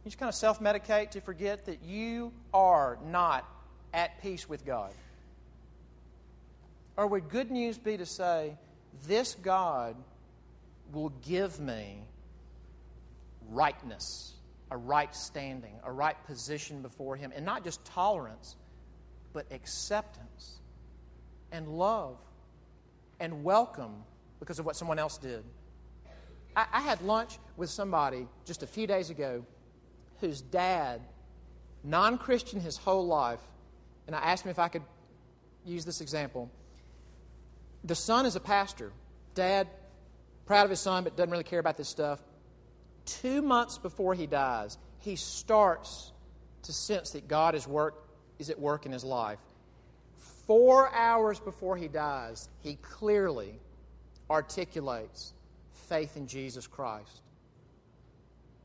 You 0.05 0.11
just 0.11 0.18
kind 0.18 0.29
of 0.29 0.35
self 0.35 0.61
medicate 0.61 1.11
to 1.12 1.20
forget 1.20 1.64
that 1.66 1.83
you 1.83 2.33
are 2.53 2.99
not 3.07 3.49
at 3.93 4.20
peace 4.22 4.49
with 4.49 4.64
God? 4.64 4.93
Or 6.97 7.07
would 7.07 7.29
good 7.29 7.51
news 7.51 7.79
be 7.79 7.97
to 7.97 8.07
say, 8.07 8.57
this 9.07 9.35
God 9.35 9.97
will 10.93 11.11
give 11.26 11.61
me 11.61 12.03
rightness, 13.49 14.34
a 14.70 14.76
right 14.76 15.14
standing, 15.14 15.74
a 15.84 15.93
right 15.93 16.16
position 16.26 16.82
before 16.82 17.16
Him, 17.16 17.32
and 17.34 17.45
not 17.45 17.64
just 17.64 17.84
tolerance, 17.84 18.57
but 19.32 19.47
acceptance 19.51 20.59
and 21.53 21.68
love 21.68 22.16
and 23.20 23.45
welcome 23.45 24.05
because 24.41 24.59
of 24.59 24.66
what 24.66 24.76
someone 24.76 24.99
else 24.99 25.18
did. 25.18 25.45
I, 26.55 26.66
I 26.72 26.80
had 26.80 27.03
lunch 27.03 27.39
with 27.57 27.70
somebody 27.70 28.26
just 28.45 28.62
a 28.62 28.66
few 28.66 28.87
days 28.87 29.11
ago 29.11 29.45
whose 30.20 30.41
dad, 30.41 31.03
non 31.84 32.18
Christian 32.18 32.61
his 32.61 32.76
whole 32.76 33.07
life, 33.07 33.41
and 34.07 34.16
I 34.16 34.20
asked 34.20 34.45
him 34.45 34.51
if 34.51 34.59
I 34.59 34.68
could 34.68 34.82
use 35.64 35.84
this 35.84 36.01
example. 36.01 36.51
The 37.84 37.95
son 37.95 38.26
is 38.26 38.37
a 38.37 38.41
pastor. 38.41 38.93
Dad, 39.34 39.68
proud 40.47 40.64
of 40.64 40.70
his 40.70 40.80
son, 40.80 41.05
but 41.05 41.16
doesn't 41.16 41.30
really 41.30 41.44
care 41.44 41.59
about 41.59 41.76
this 41.76 41.88
stuff. 41.88 42.22
Two 43.05 43.42
months 43.42 43.78
before 43.78 44.14
he 44.14 44.26
dies, 44.26 44.78
he 44.99 45.16
starts 45.16 46.12
to 46.62 46.72
sense 46.72 47.11
that 47.11 47.28
God 47.28 47.55
is, 47.55 47.66
work, 47.66 48.09
is 48.38 48.51
at 48.51 48.59
work 48.59 48.86
in 48.86 48.92
his 48.92 49.05
life. 49.05 49.38
Four 50.47 50.92
hours 50.94 51.40
before 51.40 51.76
he 51.76 51.88
dies, 51.88 52.49
he 52.61 52.76
clearly 52.76 53.59
articulates 54.30 55.32
faith 55.72 56.16
in 56.16 56.26
Jesus 56.26 56.66
Christ. 56.66 57.22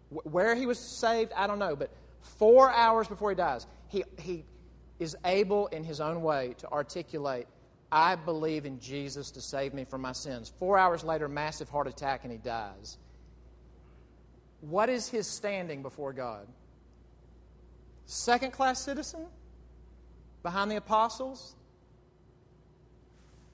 Where 0.10 0.56
he 0.56 0.66
was 0.66 0.80
saved, 0.80 1.32
I 1.34 1.48
don't 1.48 1.60
know, 1.60 1.76
but 1.76 1.92
four 2.22 2.72
hours 2.72 3.08
before 3.08 3.30
he 3.30 3.36
dies, 3.36 3.66
he, 3.88 4.04
he 4.20 4.44
is 5.00 5.16
able 5.26 5.68
in 5.68 5.84
his 5.84 6.02
own 6.02 6.22
way 6.22 6.56
to 6.60 6.70
articulate, 6.70 7.48
I 7.92 8.16
believe 8.16 8.66
in 8.66 8.80
Jesus 8.80 9.32
to 9.32 9.42
save 9.42 9.74
me 9.74 9.84
from 9.84 10.02
my 10.02 10.14
sins. 10.14 10.52
Four 10.60 10.78
hours 10.78 11.04
later, 11.04 11.28
massive 11.28 11.70
heart 11.70 11.88
attack, 11.88 12.22
and 12.24 12.32
he 12.32 12.38
dies. 12.38 12.98
What 14.62 14.90
is 14.90 15.10
his 15.10 15.28
standing 15.28 15.82
before 15.82 16.14
God? 16.14 16.48
Second 18.06 18.52
class 18.52 18.80
citizen? 18.82 19.26
Behind 20.44 20.72
the 20.72 20.78
apostles? 20.78 21.56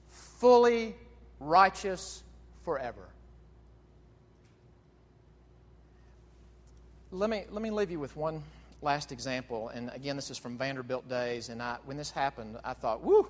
Fully 0.08 0.94
righteous 1.40 2.22
forever. 2.64 3.08
Let 7.10 7.30
me, 7.30 7.44
let 7.50 7.62
me 7.62 7.70
leave 7.70 7.90
you 7.90 7.98
with 7.98 8.16
one 8.16 8.42
last 8.82 9.12
example. 9.12 9.70
And 9.70 9.90
again, 9.94 10.14
this 10.14 10.30
is 10.30 10.38
from 10.38 10.58
Vanderbilt 10.58 11.08
days. 11.08 11.48
And 11.48 11.62
I, 11.62 11.78
when 11.86 11.96
this 11.96 12.10
happened, 12.10 12.58
I 12.64 12.74
thought, 12.74 13.02
whoo, 13.02 13.28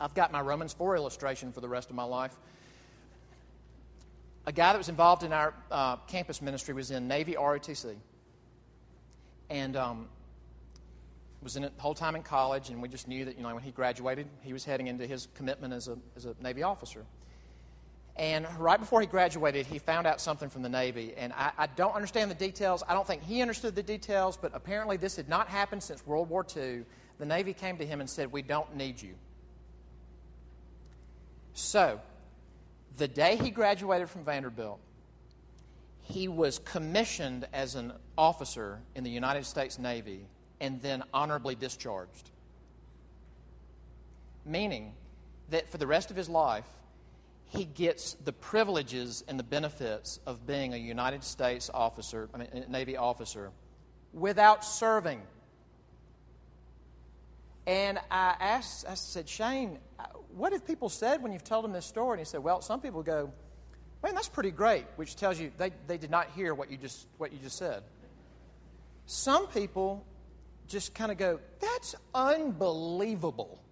I've 0.00 0.14
got 0.14 0.32
my 0.32 0.40
Romans 0.40 0.72
4 0.72 0.96
illustration 0.96 1.52
for 1.52 1.60
the 1.60 1.68
rest 1.68 1.90
of 1.90 1.96
my 1.96 2.04
life. 2.04 2.34
A 4.46 4.52
guy 4.52 4.72
that 4.72 4.78
was 4.78 4.88
involved 4.88 5.22
in 5.22 5.32
our 5.32 5.54
uh, 5.70 5.96
campus 5.96 6.40
ministry 6.40 6.72
was 6.72 6.90
in 6.90 7.06
Navy 7.06 7.34
ROTC. 7.34 7.94
And 9.50 9.76
um, 9.76 10.08
was 11.42 11.56
in 11.56 11.64
it 11.64 11.76
the 11.76 11.82
whole 11.82 11.94
time 11.94 12.16
in 12.16 12.22
college, 12.22 12.70
and 12.70 12.80
we 12.80 12.88
just 12.88 13.08
knew 13.08 13.24
that, 13.24 13.36
you 13.36 13.42
know, 13.42 13.54
when 13.54 13.62
he 13.62 13.70
graduated, 13.70 14.26
he 14.42 14.52
was 14.52 14.64
heading 14.64 14.86
into 14.86 15.06
his 15.06 15.28
commitment 15.34 15.74
as 15.74 15.88
a, 15.88 15.98
as 16.16 16.24
a 16.24 16.34
Navy 16.40 16.62
officer. 16.62 17.04
And 18.16 18.46
right 18.58 18.78
before 18.78 19.00
he 19.00 19.06
graduated, 19.06 19.66
he 19.66 19.78
found 19.78 20.06
out 20.06 20.20
something 20.20 20.50
from 20.50 20.62
the 20.62 20.68
Navy. 20.68 21.14
And 21.16 21.32
I, 21.32 21.52
I, 21.56 21.66
don't 21.68 21.94
understand 21.94 22.30
the 22.30 22.34
details. 22.34 22.82
I 22.86 22.92
don't 22.92 23.06
think 23.06 23.22
he 23.22 23.40
understood 23.40 23.74
the 23.74 23.82
details, 23.82 24.36
but 24.36 24.50
apparently 24.54 24.96
this 24.96 25.16
had 25.16 25.28
not 25.28 25.48
happened 25.48 25.82
since 25.82 26.06
World 26.06 26.28
War 26.28 26.44
II. 26.54 26.84
The 27.18 27.24
Navy 27.24 27.54
came 27.54 27.78
to 27.78 27.86
him 27.86 28.00
and 28.00 28.10
said, 28.10 28.30
We 28.30 28.42
don't 28.42 28.76
need 28.76 29.00
you. 29.00 29.14
So, 31.60 32.00
the 32.96 33.06
day 33.06 33.36
he 33.36 33.50
graduated 33.50 34.08
from 34.08 34.24
Vanderbilt, 34.24 34.80
he 36.02 36.26
was 36.26 36.58
commissioned 36.58 37.46
as 37.52 37.74
an 37.74 37.92
officer 38.18 38.80
in 38.96 39.04
the 39.04 39.10
United 39.10 39.44
States 39.44 39.78
Navy 39.78 40.26
and 40.60 40.80
then 40.80 41.04
honorably 41.12 41.54
discharged. 41.54 42.30
Meaning 44.44 44.94
that 45.50 45.68
for 45.68 45.76
the 45.76 45.86
rest 45.86 46.10
of 46.10 46.16
his 46.16 46.28
life, 46.28 46.66
he 47.46 47.66
gets 47.66 48.14
the 48.24 48.32
privileges 48.32 49.22
and 49.28 49.38
the 49.38 49.44
benefits 49.44 50.18
of 50.26 50.46
being 50.46 50.72
a 50.72 50.78
United 50.78 51.22
States 51.22 51.70
officer, 51.72 52.28
I 52.34 52.38
mean, 52.38 52.64
Navy 52.68 52.96
officer, 52.96 53.50
without 54.12 54.64
serving. 54.64 55.20
And 57.70 58.00
I 58.10 58.34
asked, 58.40 58.84
I 58.88 58.94
said, 58.94 59.28
Shane, 59.28 59.78
what 60.34 60.52
have 60.52 60.66
people 60.66 60.88
said 60.88 61.22
when 61.22 61.30
you've 61.30 61.44
told 61.44 61.62
them 61.62 61.70
this 61.70 61.86
story? 61.86 62.14
And 62.14 62.18
he 62.18 62.24
said, 62.24 62.42
Well, 62.42 62.62
some 62.62 62.80
people 62.80 63.04
go, 63.04 63.30
Man, 64.02 64.16
that's 64.16 64.28
pretty 64.28 64.50
great, 64.50 64.86
which 64.96 65.14
tells 65.14 65.38
you 65.38 65.52
they, 65.56 65.70
they 65.86 65.96
did 65.96 66.10
not 66.10 66.30
hear 66.34 66.52
what 66.52 66.68
you 66.68 66.76
just 66.76 67.06
what 67.16 67.32
you 67.32 67.38
just 67.38 67.56
said. 67.56 67.84
Some 69.06 69.46
people 69.46 70.04
just 70.66 70.96
kind 70.96 71.12
of 71.12 71.18
go, 71.18 71.38
That's 71.60 71.94
unbelievable. 72.12 73.62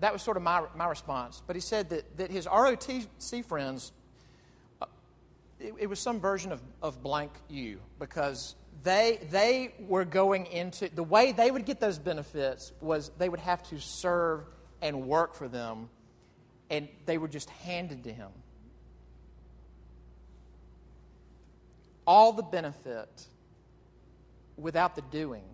That 0.00 0.12
was 0.12 0.20
sort 0.20 0.36
of 0.36 0.42
my, 0.42 0.64
my 0.74 0.88
response. 0.88 1.44
But 1.46 1.54
he 1.54 1.62
said 1.62 1.90
that, 1.90 2.16
that 2.16 2.32
his 2.32 2.46
ROTC 2.46 3.44
friends, 3.44 3.92
uh, 4.82 4.86
it, 5.60 5.74
it, 5.78 5.86
was 5.86 6.00
some 6.00 6.18
version 6.18 6.50
of, 6.50 6.60
of 6.82 7.04
blank 7.04 7.30
you 7.48 7.78
because 8.00 8.56
they, 8.82 9.20
they 9.30 9.74
were 9.80 10.04
going 10.04 10.46
into, 10.46 10.88
the 10.88 11.02
way 11.02 11.32
they 11.32 11.50
would 11.50 11.64
get 11.64 11.80
those 11.80 11.98
benefits 11.98 12.72
was 12.80 13.10
they 13.18 13.28
would 13.28 13.40
have 13.40 13.62
to 13.70 13.80
serve 13.80 14.44
and 14.82 15.06
work 15.06 15.34
for 15.34 15.48
them, 15.48 15.88
and 16.70 16.88
they 17.06 17.18
were 17.18 17.28
just 17.28 17.50
handed 17.50 18.04
to 18.04 18.12
him. 18.12 18.30
All 22.06 22.32
the 22.32 22.42
benefit 22.42 23.26
without 24.56 24.94
the 24.94 25.02
doing. 25.02 25.44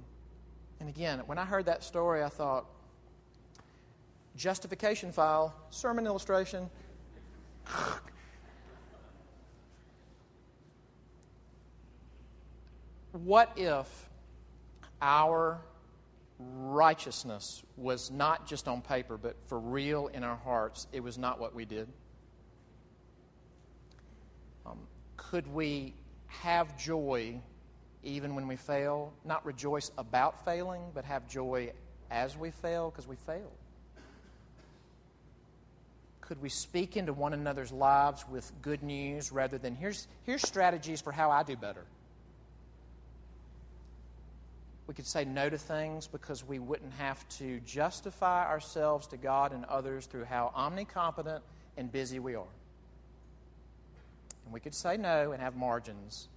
And 0.81 0.89
again, 0.89 1.21
when 1.27 1.39
I 1.39 1.45
heard 1.45 1.67
that 1.67 1.83
story, 1.85 2.23
I 2.23 2.29
thought, 2.29 2.67
justification 4.37 5.13
file, 5.13 5.55
sermon 5.71 6.07
illustration. 6.07 6.69
what 13.13 13.53
if 13.57 14.11
our 15.01 15.61
righteousness 16.39 17.63
was 17.77 18.11
not 18.11 18.47
just 18.47 18.69
on 18.69 18.83
paper, 18.83 19.17
but 19.17 19.37
for 19.47 19.59
real 19.59 20.09
in 20.09 20.25
our 20.25 20.37
hearts? 20.37 20.87
It 20.93 21.03
was 21.03 21.19
not 21.19 21.39
what 21.39 21.55
we 21.55 21.65
did. 21.65 21.89
Um, 24.67 24.79
could 25.17 25.47
we 25.53 25.95
have 26.27 26.77
joy 26.77 27.41
even 28.03 28.35
when 28.35 28.49
we 28.49 28.57
fail? 28.57 29.13
Not 29.25 29.45
rejoice 29.45 29.91
about 29.99 30.45
failing, 30.45 30.83
but 30.95 31.05
have 31.05 31.29
joy 31.29 31.73
as 32.11 32.37
we 32.37 32.51
fail 32.51 32.91
because 32.91 33.07
we 33.07 33.17
failed. 33.17 33.53
Could 36.21 36.41
we 36.41 36.49
speak 36.49 36.97
into 36.97 37.13
one 37.13 37.35
another's 37.35 37.73
lives 37.73 38.25
with 38.29 38.51
good 38.63 38.83
news 38.83 39.33
rather 39.33 39.59
than 39.59 39.75
here's, 39.75 40.07
here's 40.23 40.43
strategies 40.43 41.01
for 41.01 41.13
how 41.13 41.31
I 41.31 41.43
do 41.43 41.57
better? 41.57 41.85
We 44.93 44.95
could 44.95 45.07
say 45.07 45.25
no 45.25 45.49
to 45.49 45.57
things 45.57 46.07
because 46.07 46.47
we 46.47 46.59
wouldn't 46.59 46.93
have 46.99 47.27
to 47.39 47.61
justify 47.61 48.47
ourselves 48.47 49.07
to 49.07 49.17
God 49.17 49.55
and 49.55 49.65
others 49.65 50.05
through 50.05 50.25
how 50.25 50.53
omnicompetent 50.55 51.41
and 51.79 51.91
busy 51.91 52.19
we 52.19 52.35
are. 52.35 52.45
And 54.45 54.53
we 54.53 54.61
could 54.61 54.75
say 54.75 54.99
no 54.99 55.33
and 55.33 55.41
have 55.41 55.57
margins, 55.57 56.29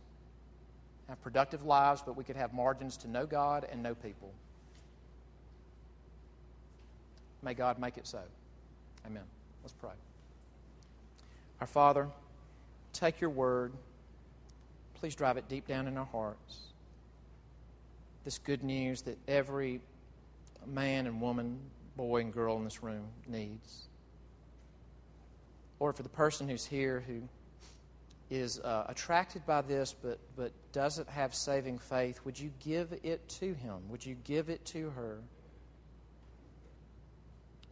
have 1.09 1.21
productive 1.21 1.65
lives, 1.65 2.01
but 2.05 2.15
we 2.15 2.23
could 2.23 2.37
have 2.37 2.53
margins 2.53 2.95
to 2.99 3.09
know 3.09 3.25
God 3.25 3.67
and 3.69 3.83
know 3.83 3.93
people. 3.93 4.31
May 7.41 7.55
God 7.55 7.77
make 7.77 7.97
it 7.97 8.07
so. 8.07 8.21
Amen. 9.05 9.23
Let's 9.63 9.73
pray. 9.73 9.91
Our 11.59 11.67
Father, 11.67 12.07
take 12.93 13.19
your 13.19 13.31
word. 13.31 13.73
Please 14.93 15.13
drive 15.13 15.35
it 15.35 15.49
deep 15.49 15.67
down 15.67 15.89
in 15.89 15.97
our 15.97 16.05
hearts. 16.05 16.65
This 18.25 18.37
good 18.39 18.63
news 18.63 19.03
that 19.03 19.17
every 19.27 19.79
man 20.65 21.07
and 21.07 21.21
woman, 21.21 21.59
boy 21.95 22.21
and 22.21 22.33
girl 22.33 22.57
in 22.57 22.63
this 22.63 22.83
room 22.83 23.05
needs. 23.27 23.87
Lord, 25.79 25.95
for 25.95 26.03
the 26.03 26.09
person 26.09 26.49
who's 26.49 26.65
here 26.65 27.03
who 27.07 27.21
is 28.29 28.59
uh, 28.59 28.85
attracted 28.89 29.45
by 29.45 29.61
this 29.61 29.93
but, 29.93 30.19
but 30.35 30.51
doesn't 30.73 31.07
have 31.07 31.33
saving 31.33 31.77
faith, 31.77 32.19
would 32.25 32.37
you 32.37 32.51
give 32.59 32.93
it 33.03 33.27
to 33.29 33.53
him? 33.53 33.77
Would 33.89 34.05
you 34.05 34.15
give 34.23 34.49
it 34.49 34.65
to 34.65 34.89
her? 34.89 35.19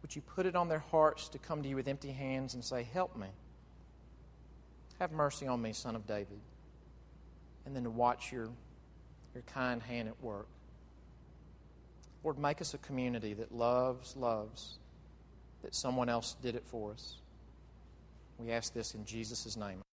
would 0.04 0.14
you 0.14 0.20
put 0.20 0.44
it 0.44 0.54
on 0.54 0.68
their 0.68 0.84
hearts 0.90 1.28
to 1.30 1.38
come 1.38 1.62
to 1.62 1.68
you 1.68 1.76
with 1.76 1.88
empty 1.88 2.12
hands 2.12 2.52
and 2.52 2.62
say, 2.62 2.86
Help 2.92 3.16
me? 3.16 3.28
Have 4.98 5.12
mercy 5.12 5.46
on 5.46 5.62
me, 5.62 5.72
son 5.72 5.96
of 5.96 6.06
David. 6.06 6.40
And 7.64 7.74
then 7.74 7.84
to 7.84 7.90
watch 7.90 8.30
your, 8.30 8.50
your 9.34 9.42
kind 9.42 9.82
hand 9.82 10.08
at 10.08 10.22
work. 10.22 10.46
Lord, 12.22 12.38
make 12.38 12.60
us 12.60 12.72
a 12.72 12.78
community 12.78 13.34
that 13.34 13.52
loves, 13.52 14.16
loves 14.16 14.78
that 15.62 15.74
someone 15.74 16.08
else 16.08 16.36
did 16.42 16.54
it 16.54 16.64
for 16.66 16.92
us. 16.92 17.16
We 18.38 18.50
ask 18.50 18.72
this 18.72 18.94
in 18.94 19.04
Jesus' 19.04 19.56
name. 19.56 19.83